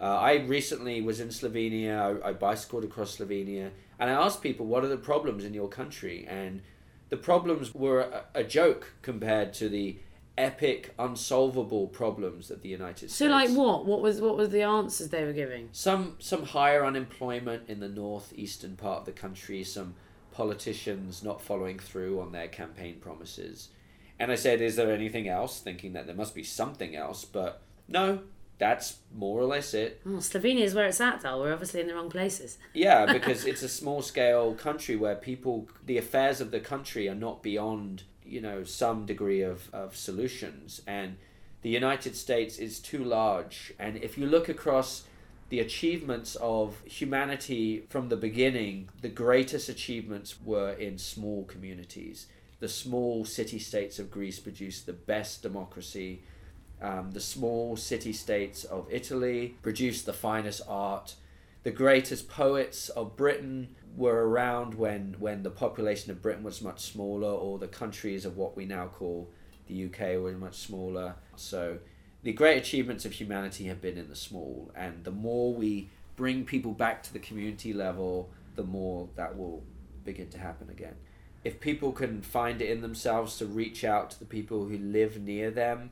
Uh, 0.00 0.04
I 0.04 0.36
recently 0.36 1.00
was 1.00 1.18
in 1.18 1.28
Slovenia, 1.28 2.22
I, 2.22 2.28
I 2.28 2.32
bicycled 2.32 2.84
across 2.84 3.18
Slovenia, 3.18 3.70
and 3.98 4.08
I 4.08 4.12
asked 4.12 4.40
people, 4.40 4.66
what 4.66 4.84
are 4.84 4.88
the 4.88 4.96
problems 4.96 5.44
in 5.44 5.52
your 5.52 5.68
country? 5.68 6.24
And 6.28 6.62
the 7.10 7.16
problems 7.16 7.74
were 7.74 8.00
a, 8.00 8.24
a 8.34 8.44
joke 8.44 8.92
compared 9.02 9.52
to 9.54 9.68
the 9.68 9.98
epic, 10.36 10.94
unsolvable 10.98 11.88
problems 11.88 12.50
of 12.50 12.62
the 12.62 12.68
United 12.68 13.10
States. 13.10 13.14
So, 13.16 13.26
like, 13.26 13.50
what? 13.50 13.84
What 13.86 14.00
was 14.00 14.20
what 14.20 14.36
was 14.36 14.50
the 14.50 14.62
answers 14.62 15.08
they 15.08 15.24
were 15.24 15.32
giving? 15.32 15.68
some 15.72 16.16
some 16.18 16.44
higher 16.44 16.84
unemployment 16.84 17.68
in 17.68 17.80
the 17.80 17.88
northeastern 17.88 18.76
part 18.76 19.00
of 19.00 19.06
the 19.06 19.12
country, 19.12 19.64
some 19.64 19.94
politicians 20.32 21.22
not 21.22 21.42
following 21.42 21.78
through 21.78 22.20
on 22.20 22.32
their 22.32 22.48
campaign 22.48 22.98
promises. 23.00 23.70
And 24.20 24.32
I 24.32 24.36
said, 24.36 24.60
Is 24.60 24.76
there 24.76 24.92
anything 24.92 25.28
else? 25.28 25.60
Thinking 25.60 25.92
that 25.94 26.06
there 26.06 26.16
must 26.16 26.34
be 26.34 26.44
something 26.44 26.94
else, 26.94 27.24
but 27.24 27.62
no, 27.88 28.20
that's 28.58 28.98
more 29.14 29.40
or 29.40 29.44
less 29.44 29.72
it. 29.72 30.00
Oh, 30.04 30.18
Slovenia 30.18 30.62
is 30.62 30.74
where 30.74 30.86
it's 30.86 31.00
at, 31.00 31.20
though. 31.20 31.40
We're 31.40 31.52
obviously 31.52 31.80
in 31.80 31.86
the 31.86 31.94
wrong 31.94 32.10
places. 32.10 32.58
Yeah, 32.74 33.10
because 33.12 33.44
it's 33.44 33.62
a 33.62 33.68
small 33.68 34.02
scale 34.02 34.54
country 34.54 34.96
where 34.96 35.14
people, 35.14 35.68
the 35.86 35.98
affairs 35.98 36.40
of 36.40 36.50
the 36.50 36.60
country 36.60 37.08
are 37.08 37.14
not 37.14 37.42
beyond, 37.42 38.02
you 38.24 38.40
know, 38.40 38.64
some 38.64 39.06
degree 39.06 39.42
of, 39.42 39.72
of 39.72 39.96
solutions. 39.96 40.82
And 40.86 41.16
the 41.62 41.70
United 41.70 42.16
States 42.16 42.58
is 42.58 42.80
too 42.80 43.02
large. 43.04 43.72
And 43.78 43.96
if 43.96 44.18
you 44.18 44.26
look 44.26 44.48
across 44.48 45.04
the 45.48 45.60
achievements 45.60 46.36
of 46.36 46.82
humanity 46.84 47.86
from 47.88 48.08
the 48.08 48.16
beginning, 48.16 48.88
the 49.00 49.08
greatest 49.08 49.68
achievements 49.68 50.36
were 50.44 50.72
in 50.72 50.98
small 50.98 51.44
communities. 51.44 52.26
The 52.60 52.68
small 52.68 53.24
city 53.24 53.58
states 53.58 53.98
of 53.98 54.10
Greece 54.10 54.40
produced 54.40 54.86
the 54.86 54.92
best 54.92 55.42
democracy. 55.42 56.20
Um, 56.80 57.10
the 57.12 57.20
small 57.20 57.76
city 57.76 58.12
states 58.12 58.64
of 58.64 58.86
Italy 58.90 59.56
produced 59.62 60.06
the 60.06 60.12
finest 60.12 60.62
art. 60.68 61.14
The 61.64 61.70
greatest 61.72 62.28
poets 62.28 62.88
of 62.90 63.16
Britain 63.16 63.74
were 63.96 64.28
around 64.28 64.74
when, 64.74 65.16
when 65.18 65.42
the 65.42 65.50
population 65.50 66.12
of 66.12 66.22
Britain 66.22 66.44
was 66.44 66.62
much 66.62 66.80
smaller, 66.80 67.28
or 67.28 67.58
the 67.58 67.66
countries 67.66 68.24
of 68.24 68.36
what 68.36 68.56
we 68.56 68.64
now 68.64 68.86
call 68.86 69.28
the 69.66 69.84
UK 69.86 70.22
were 70.22 70.32
much 70.32 70.56
smaller. 70.56 71.16
So, 71.36 71.78
the 72.22 72.32
great 72.32 72.58
achievements 72.58 73.04
of 73.04 73.12
humanity 73.12 73.64
have 73.66 73.80
been 73.80 73.96
in 73.96 74.08
the 74.08 74.16
small, 74.16 74.70
and 74.74 75.04
the 75.04 75.10
more 75.10 75.54
we 75.54 75.90
bring 76.16 76.44
people 76.44 76.72
back 76.72 77.02
to 77.04 77.12
the 77.12 77.18
community 77.18 77.72
level, 77.72 78.30
the 78.56 78.64
more 78.64 79.08
that 79.14 79.36
will 79.36 79.62
begin 80.04 80.28
to 80.30 80.38
happen 80.38 80.68
again. 80.70 80.96
If 81.44 81.60
people 81.60 81.92
can 81.92 82.22
find 82.22 82.60
it 82.60 82.70
in 82.70 82.82
themselves 82.82 83.38
to 83.38 83.46
reach 83.46 83.84
out 83.84 84.10
to 84.10 84.18
the 84.18 84.24
people 84.24 84.66
who 84.66 84.78
live 84.78 85.20
near 85.20 85.50
them, 85.50 85.90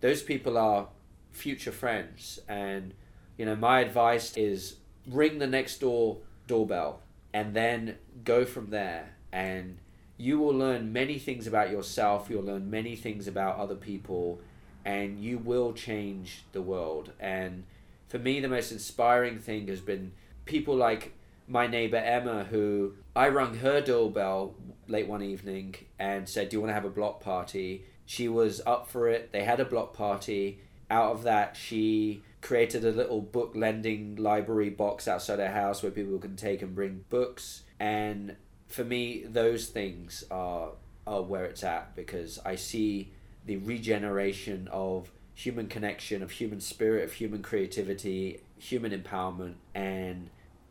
those 0.00 0.22
people 0.22 0.58
are 0.58 0.88
future 1.32 1.72
friends. 1.72 2.40
And, 2.48 2.94
you 3.36 3.44
know, 3.44 3.56
my 3.56 3.80
advice 3.80 4.36
is 4.36 4.76
ring 5.06 5.38
the 5.38 5.46
next 5.46 5.80
door 5.80 6.18
doorbell 6.46 7.00
and 7.32 7.54
then 7.54 7.96
go 8.24 8.44
from 8.44 8.70
there. 8.70 9.16
And 9.32 9.78
you 10.16 10.38
will 10.38 10.54
learn 10.54 10.92
many 10.92 11.18
things 11.18 11.46
about 11.46 11.70
yourself, 11.70 12.28
you'll 12.30 12.44
learn 12.44 12.70
many 12.70 12.96
things 12.96 13.28
about 13.28 13.58
other 13.58 13.74
people, 13.74 14.40
and 14.84 15.20
you 15.20 15.36
will 15.36 15.72
change 15.72 16.44
the 16.52 16.62
world. 16.62 17.12
And 17.20 17.64
for 18.08 18.18
me, 18.18 18.40
the 18.40 18.48
most 18.48 18.72
inspiring 18.72 19.38
thing 19.38 19.68
has 19.68 19.80
been 19.80 20.12
people 20.46 20.74
like 20.74 21.12
my 21.48 21.66
neighbor 21.66 21.96
Emma, 21.96 22.44
who 22.44 22.94
I 23.14 23.28
rung 23.28 23.58
her 23.58 23.80
doorbell 23.80 24.54
late 24.88 25.06
one 25.06 25.22
evening 25.22 25.74
and 25.98 26.28
said, 26.28 26.48
Do 26.48 26.56
you 26.56 26.60
want 26.60 26.70
to 26.70 26.74
have 26.74 26.84
a 26.84 26.90
block 26.90 27.20
party? 27.20 27.84
She 28.06 28.28
was 28.28 28.62
up 28.64 28.88
for 28.88 29.08
it. 29.08 29.32
They 29.32 29.44
had 29.44 29.60
a 29.60 29.64
block 29.64 29.92
party. 29.92 30.60
Out 30.88 31.12
of 31.12 31.24
that, 31.24 31.56
she 31.56 32.22
created 32.40 32.84
a 32.84 32.92
little 32.92 33.20
book 33.20 33.52
lending 33.54 34.16
library 34.16 34.70
box 34.70 35.08
outside 35.08 35.40
her 35.40 35.50
house 35.50 35.82
where 35.82 35.90
people 35.90 36.16
can 36.18 36.36
take 36.36 36.62
and 36.62 36.74
bring 36.74 37.04
books. 37.10 37.64
And 37.80 38.36
for 38.68 38.84
me, 38.84 39.24
those 39.24 39.66
things 39.66 40.24
are, 40.30 40.70
are 41.06 41.22
where 41.22 41.44
it's 41.44 41.64
at 41.64 41.96
because 41.96 42.38
I 42.44 42.54
see 42.54 43.12
the 43.44 43.56
regeneration 43.56 44.68
of 44.70 45.10
human 45.34 45.66
connection, 45.66 46.22
of 46.22 46.30
human 46.30 46.60
spirit, 46.60 47.04
of 47.04 47.12
human 47.12 47.42
creativity, 47.42 48.40
human 48.58 48.92
empowerment, 48.92 49.54
and 49.74 50.30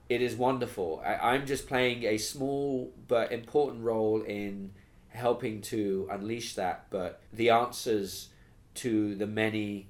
it 0.10 0.22
is 0.22 0.36
wonderful. 0.36 1.04
I, 1.06 1.34
I'm 1.34 1.46
just 1.46 1.68
playing 1.68 2.04
a 2.04 2.18
small 2.18 2.92
but 3.08 3.32
important 3.32 3.84
role 3.84 4.22
in 4.22 4.72
helping 5.16 5.62
to 5.62 6.08
unleash 6.12 6.56
that, 6.56 6.86
but 6.90 7.22
the 7.34 7.50
answers 7.50 8.30
to 8.76 9.16
the 9.16 9.28
many 9.28 9.88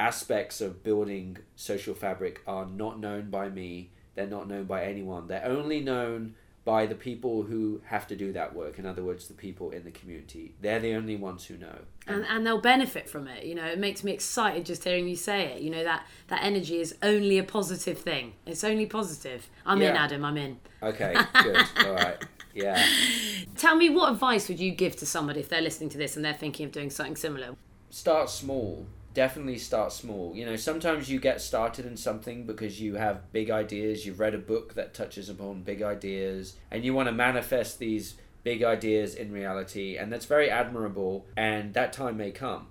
aspects 0.00 0.60
of 0.60 0.82
building 0.82 1.38
social 1.56 1.94
fabric 1.94 2.40
are 2.46 2.66
not 2.66 2.98
known 2.98 3.30
by 3.30 3.48
me. 3.48 3.90
They're 4.14 4.26
not 4.26 4.48
known 4.48 4.64
by 4.64 4.84
anyone. 4.84 5.26
They're 5.28 5.44
only 5.44 5.80
known 5.80 6.34
by 6.64 6.86
the 6.86 6.94
people 6.94 7.42
who 7.42 7.82
have 7.86 8.06
to 8.08 8.16
do 8.16 8.32
that 8.32 8.54
work. 8.54 8.78
In 8.78 8.86
other 8.86 9.02
words, 9.04 9.28
the 9.28 9.34
people 9.34 9.70
in 9.70 9.84
the 9.84 9.90
community. 9.90 10.54
They're 10.62 10.80
the 10.80 10.94
only 10.94 11.14
ones 11.16 11.44
who 11.44 11.58
know. 11.58 11.78
and, 12.06 12.24
and 12.26 12.46
they'll 12.46 12.60
benefit 12.60 13.08
from 13.08 13.26
it 13.28 13.44
you 13.44 13.54
know 13.54 13.64
it 13.64 13.78
makes 13.78 14.04
me 14.04 14.12
excited 14.12 14.64
just 14.66 14.84
hearing 14.84 15.08
you 15.08 15.16
say 15.16 15.44
it 15.52 15.62
you 15.62 15.70
know 15.70 15.82
that 15.84 16.06
that 16.28 16.42
energy 16.42 16.78
is 16.78 16.94
only 17.02 17.38
a 17.38 17.42
positive 17.42 17.96
thing 17.98 18.34
it's 18.44 18.62
only 18.62 18.84
positive 18.84 19.48
i'm 19.64 19.80
in 19.80 19.96
adam 19.96 20.22
i'm 20.22 20.36
in 20.36 20.58
Okay, 20.82 21.14
good. 21.42 21.56
All 21.86 21.94
right. 21.94 22.22
Yeah. 22.54 22.84
tell 23.56 23.76
me 23.76 23.90
what 23.90 24.12
advice 24.12 24.48
would 24.48 24.60
you 24.60 24.70
give 24.70 24.96
to 24.96 25.06
somebody 25.06 25.40
if 25.40 25.48
they're 25.48 25.60
listening 25.60 25.90
to 25.90 25.98
this 25.98 26.16
and 26.16 26.24
they're 26.24 26.32
thinking 26.32 26.66
of 26.66 26.72
doing 26.72 26.90
something 26.90 27.16
similar? 27.16 27.56
Start 27.90 28.30
small. 28.30 28.86
Definitely 29.12 29.58
start 29.58 29.92
small. 29.92 30.34
You 30.34 30.46
know 30.46 30.56
sometimes 30.56 31.08
you 31.08 31.20
get 31.20 31.40
started 31.40 31.86
in 31.86 31.96
something 31.96 32.46
because 32.46 32.80
you 32.80 32.94
have 32.94 33.32
big 33.32 33.50
ideas 33.50 34.06
you've 34.06 34.20
read 34.20 34.34
a 34.34 34.38
book 34.38 34.74
that 34.74 34.94
touches 34.94 35.28
upon 35.28 35.62
big 35.62 35.82
ideas 35.82 36.56
and 36.70 36.84
you 36.84 36.94
want 36.94 37.08
to 37.08 37.12
manifest 37.12 37.78
these 37.78 38.14
big 38.42 38.62
ideas 38.62 39.14
in 39.14 39.32
reality 39.32 39.96
and 39.96 40.12
that's 40.12 40.26
very 40.26 40.50
admirable 40.50 41.26
and 41.36 41.74
that 41.74 41.92
time 41.92 42.16
may 42.16 42.30
come. 42.30 42.68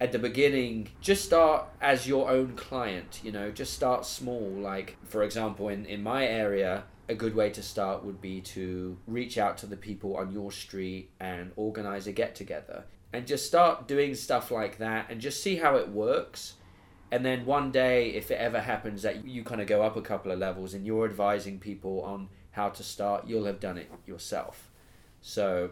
At 0.00 0.12
the 0.12 0.18
beginning 0.18 0.88
just 1.00 1.24
start 1.24 1.66
as 1.80 2.08
your 2.08 2.30
own 2.30 2.54
client 2.56 3.20
you 3.22 3.32
know 3.32 3.50
just 3.50 3.74
start 3.74 4.06
small. 4.06 4.48
Like 4.48 4.96
for 5.04 5.22
example 5.22 5.68
in, 5.68 5.84
in 5.84 6.02
my 6.02 6.26
area 6.26 6.84
a 7.08 7.14
good 7.14 7.34
way 7.34 7.50
to 7.50 7.62
start 7.62 8.04
would 8.04 8.20
be 8.20 8.40
to 8.40 8.96
reach 9.06 9.38
out 9.38 9.58
to 9.58 9.66
the 9.66 9.76
people 9.76 10.16
on 10.16 10.32
your 10.32 10.50
street 10.50 11.10
and 11.20 11.52
organize 11.56 12.06
a 12.06 12.12
get 12.12 12.34
together. 12.34 12.84
And 13.12 13.26
just 13.26 13.46
start 13.46 13.86
doing 13.86 14.14
stuff 14.14 14.50
like 14.50 14.78
that 14.78 15.10
and 15.10 15.20
just 15.20 15.42
see 15.42 15.56
how 15.56 15.76
it 15.76 15.88
works. 15.88 16.54
And 17.10 17.24
then 17.24 17.46
one 17.46 17.70
day 17.70 18.10
if 18.10 18.30
it 18.30 18.38
ever 18.40 18.60
happens 18.60 19.02
that 19.02 19.24
you 19.24 19.44
kind 19.44 19.60
of 19.60 19.68
go 19.68 19.82
up 19.82 19.96
a 19.96 20.02
couple 20.02 20.32
of 20.32 20.38
levels 20.38 20.74
and 20.74 20.84
you're 20.84 21.04
advising 21.04 21.58
people 21.58 22.02
on 22.02 22.28
how 22.50 22.70
to 22.70 22.82
start 22.82 23.26
you'll 23.26 23.44
have 23.44 23.60
done 23.60 23.78
it 23.78 23.90
yourself. 24.06 24.70
So 25.20 25.70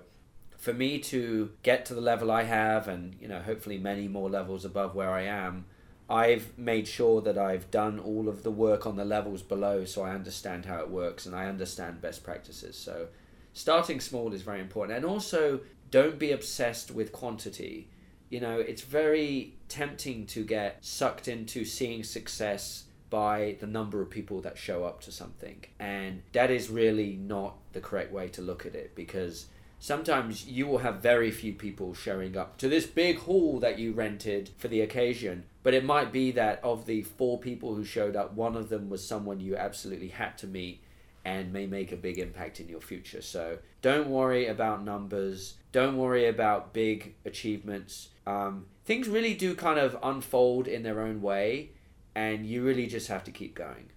for 0.56 0.72
me 0.72 0.98
to 0.98 1.50
get 1.62 1.84
to 1.86 1.94
the 1.94 2.00
level 2.00 2.30
I 2.30 2.44
have 2.44 2.86
and 2.86 3.16
you 3.20 3.26
know 3.26 3.40
hopefully 3.40 3.78
many 3.78 4.06
more 4.06 4.30
levels 4.30 4.64
above 4.64 4.94
where 4.94 5.10
I 5.10 5.22
am 5.22 5.66
I've 6.08 6.56
made 6.58 6.86
sure 6.86 7.22
that 7.22 7.38
I've 7.38 7.70
done 7.70 7.98
all 7.98 8.28
of 8.28 8.42
the 8.42 8.50
work 8.50 8.86
on 8.86 8.96
the 8.96 9.04
levels 9.04 9.42
below 9.42 9.84
so 9.84 10.02
I 10.02 10.14
understand 10.14 10.66
how 10.66 10.80
it 10.80 10.90
works 10.90 11.24
and 11.24 11.34
I 11.34 11.46
understand 11.46 12.02
best 12.02 12.22
practices. 12.22 12.76
So 12.76 13.08
starting 13.52 14.00
small 14.00 14.32
is 14.34 14.42
very 14.42 14.60
important. 14.60 14.98
And 14.98 15.06
also 15.06 15.60
don't 15.90 16.18
be 16.18 16.32
obsessed 16.32 16.90
with 16.90 17.12
quantity. 17.12 17.88
You 18.28 18.40
know 18.40 18.58
it's 18.58 18.82
very 18.82 19.54
tempting 19.68 20.26
to 20.26 20.44
get 20.44 20.84
sucked 20.84 21.28
into 21.28 21.64
seeing 21.64 22.02
success 22.02 22.84
by 23.08 23.56
the 23.60 23.66
number 23.66 24.02
of 24.02 24.10
people 24.10 24.40
that 24.42 24.58
show 24.58 24.84
up 24.84 25.00
to 25.02 25.12
something. 25.12 25.64
And 25.78 26.22
that 26.32 26.50
is 26.50 26.68
really 26.68 27.16
not 27.16 27.56
the 27.72 27.80
correct 27.80 28.12
way 28.12 28.28
to 28.28 28.42
look 28.42 28.66
at 28.66 28.74
it 28.74 28.94
because 28.94 29.46
sometimes 29.78 30.46
you 30.46 30.66
will 30.66 30.78
have 30.78 31.00
very 31.00 31.30
few 31.30 31.52
people 31.52 31.94
showing 31.94 32.36
up 32.36 32.58
to 32.58 32.68
this 32.68 32.86
big 32.86 33.20
hall 33.20 33.58
that 33.60 33.78
you 33.78 33.92
rented 33.92 34.50
for 34.58 34.68
the 34.68 34.80
occasion 34.80 35.44
but 35.64 35.74
it 35.74 35.84
might 35.84 36.12
be 36.12 36.30
that 36.30 36.60
of 36.62 36.86
the 36.86 37.02
four 37.02 37.40
people 37.40 37.74
who 37.74 37.84
showed 37.84 38.14
up 38.14 38.32
one 38.34 38.54
of 38.54 38.68
them 38.68 38.88
was 38.88 39.06
someone 39.06 39.40
you 39.40 39.56
absolutely 39.56 40.08
had 40.08 40.38
to 40.38 40.46
meet 40.46 40.80
and 41.24 41.52
may 41.52 41.66
make 41.66 41.90
a 41.90 41.96
big 41.96 42.18
impact 42.18 42.60
in 42.60 42.68
your 42.68 42.80
future 42.80 43.20
so 43.20 43.58
don't 43.82 44.08
worry 44.08 44.46
about 44.46 44.84
numbers 44.84 45.54
don't 45.72 45.96
worry 45.96 46.28
about 46.28 46.72
big 46.72 47.16
achievements 47.24 48.10
um, 48.28 48.66
things 48.84 49.08
really 49.08 49.34
do 49.34 49.56
kind 49.56 49.80
of 49.80 49.96
unfold 50.04 50.68
in 50.68 50.84
their 50.84 51.00
own 51.00 51.20
way 51.20 51.70
and 52.14 52.46
you 52.46 52.62
really 52.62 52.86
just 52.86 53.08
have 53.08 53.24
to 53.24 53.32
keep 53.32 53.56
going 53.56 53.90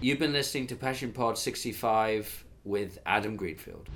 You've 0.00 0.20
been 0.20 0.32
listening 0.32 0.68
to 0.68 0.76
Passion 0.76 1.10
Pod 1.10 1.36
65 1.36 2.44
with 2.62 3.00
Adam 3.04 3.34
Greenfield. 3.34 3.88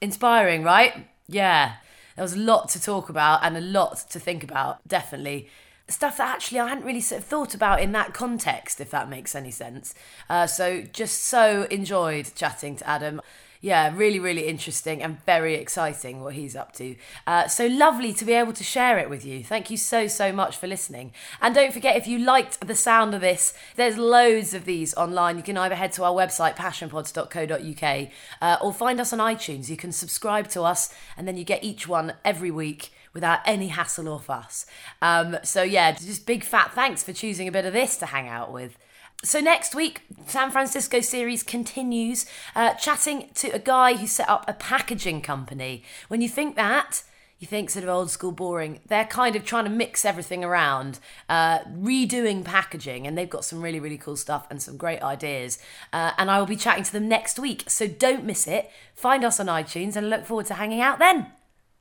Inspiring, 0.00 0.62
right? 0.62 1.08
Yeah. 1.26 1.74
There 2.16 2.22
was 2.22 2.34
a 2.34 2.38
lot 2.38 2.68
to 2.70 2.80
talk 2.80 3.08
about 3.08 3.40
and 3.42 3.56
a 3.56 3.60
lot 3.60 4.04
to 4.10 4.20
think 4.20 4.44
about, 4.44 4.86
definitely. 4.86 5.48
Stuff 5.88 6.16
that 6.16 6.34
actually 6.34 6.60
I 6.60 6.68
hadn't 6.68 6.84
really 6.84 7.00
sort 7.00 7.20
of 7.20 7.26
thought 7.26 7.54
about 7.54 7.80
in 7.80 7.92
that 7.92 8.14
context, 8.14 8.80
if 8.80 8.90
that 8.90 9.08
makes 9.08 9.34
any 9.34 9.50
sense. 9.50 9.94
Uh, 10.30 10.46
so 10.46 10.82
just 10.82 11.22
so 11.24 11.64
enjoyed 11.70 12.30
chatting 12.34 12.76
to 12.76 12.88
Adam. 12.88 13.20
Yeah, 13.64 13.94
really, 13.96 14.20
really 14.20 14.46
interesting 14.46 15.02
and 15.02 15.24
very 15.24 15.54
exciting 15.54 16.20
what 16.20 16.34
he's 16.34 16.54
up 16.54 16.74
to. 16.74 16.96
Uh, 17.26 17.48
so 17.48 17.66
lovely 17.66 18.12
to 18.12 18.22
be 18.26 18.34
able 18.34 18.52
to 18.52 18.62
share 18.62 18.98
it 18.98 19.08
with 19.08 19.24
you. 19.24 19.42
Thank 19.42 19.70
you 19.70 19.78
so, 19.78 20.06
so 20.06 20.34
much 20.34 20.58
for 20.58 20.66
listening. 20.66 21.14
And 21.40 21.54
don't 21.54 21.72
forget, 21.72 21.96
if 21.96 22.06
you 22.06 22.18
liked 22.18 22.60
the 22.60 22.74
sound 22.74 23.14
of 23.14 23.22
this, 23.22 23.54
there's 23.76 23.96
loads 23.96 24.52
of 24.52 24.66
these 24.66 24.92
online. 24.96 25.38
You 25.38 25.42
can 25.42 25.56
either 25.56 25.76
head 25.76 25.92
to 25.92 26.04
our 26.04 26.12
website, 26.12 26.56
passionpods.co.uk, 26.56 28.08
uh, 28.42 28.62
or 28.62 28.70
find 28.70 29.00
us 29.00 29.14
on 29.14 29.18
iTunes. 29.18 29.70
You 29.70 29.78
can 29.78 29.92
subscribe 29.92 30.48
to 30.48 30.60
us, 30.60 30.92
and 31.16 31.26
then 31.26 31.38
you 31.38 31.44
get 31.44 31.64
each 31.64 31.88
one 31.88 32.12
every 32.22 32.50
week 32.50 32.92
without 33.14 33.38
any 33.46 33.68
hassle 33.68 34.08
or 34.08 34.20
fuss. 34.20 34.66
Um, 35.00 35.38
so, 35.42 35.62
yeah, 35.62 35.92
just 35.92 36.26
big 36.26 36.44
fat 36.44 36.74
thanks 36.74 37.02
for 37.02 37.14
choosing 37.14 37.48
a 37.48 37.52
bit 37.52 37.64
of 37.64 37.72
this 37.72 37.96
to 37.96 38.04
hang 38.04 38.28
out 38.28 38.52
with. 38.52 38.76
So 39.24 39.40
next 39.40 39.74
week, 39.74 40.02
San 40.26 40.50
Francisco 40.50 41.00
series 41.00 41.42
continues, 41.42 42.26
uh, 42.54 42.74
chatting 42.74 43.30
to 43.36 43.48
a 43.48 43.58
guy 43.58 43.94
who 43.94 44.06
set 44.06 44.28
up 44.28 44.44
a 44.46 44.52
packaging 44.52 45.22
company. 45.22 45.82
When 46.08 46.20
you 46.20 46.28
think 46.28 46.56
that, 46.56 47.02
you 47.38 47.46
think 47.46 47.70
sort 47.70 47.84
of 47.84 47.88
old 47.88 48.10
school 48.10 48.32
boring. 48.32 48.80
They're 48.86 49.06
kind 49.06 49.34
of 49.34 49.46
trying 49.46 49.64
to 49.64 49.70
mix 49.70 50.04
everything 50.04 50.44
around, 50.44 50.98
uh, 51.30 51.60
redoing 51.60 52.44
packaging, 52.44 53.06
and 53.06 53.16
they've 53.16 53.28
got 53.28 53.46
some 53.46 53.62
really, 53.62 53.80
really 53.80 53.98
cool 53.98 54.16
stuff 54.16 54.46
and 54.50 54.62
some 54.62 54.76
great 54.76 55.02
ideas. 55.02 55.58
Uh, 55.90 56.10
and 56.18 56.30
I 56.30 56.38
will 56.38 56.46
be 56.46 56.54
chatting 56.54 56.84
to 56.84 56.92
them 56.92 57.08
next 57.08 57.38
week, 57.38 57.64
so 57.66 57.88
don't 57.88 58.24
miss 58.24 58.46
it. 58.46 58.70
Find 58.94 59.24
us 59.24 59.40
on 59.40 59.46
iTunes 59.46 59.96
and 59.96 60.10
look 60.10 60.26
forward 60.26 60.46
to 60.46 60.54
hanging 60.54 60.82
out 60.82 60.98
then. 60.98 61.32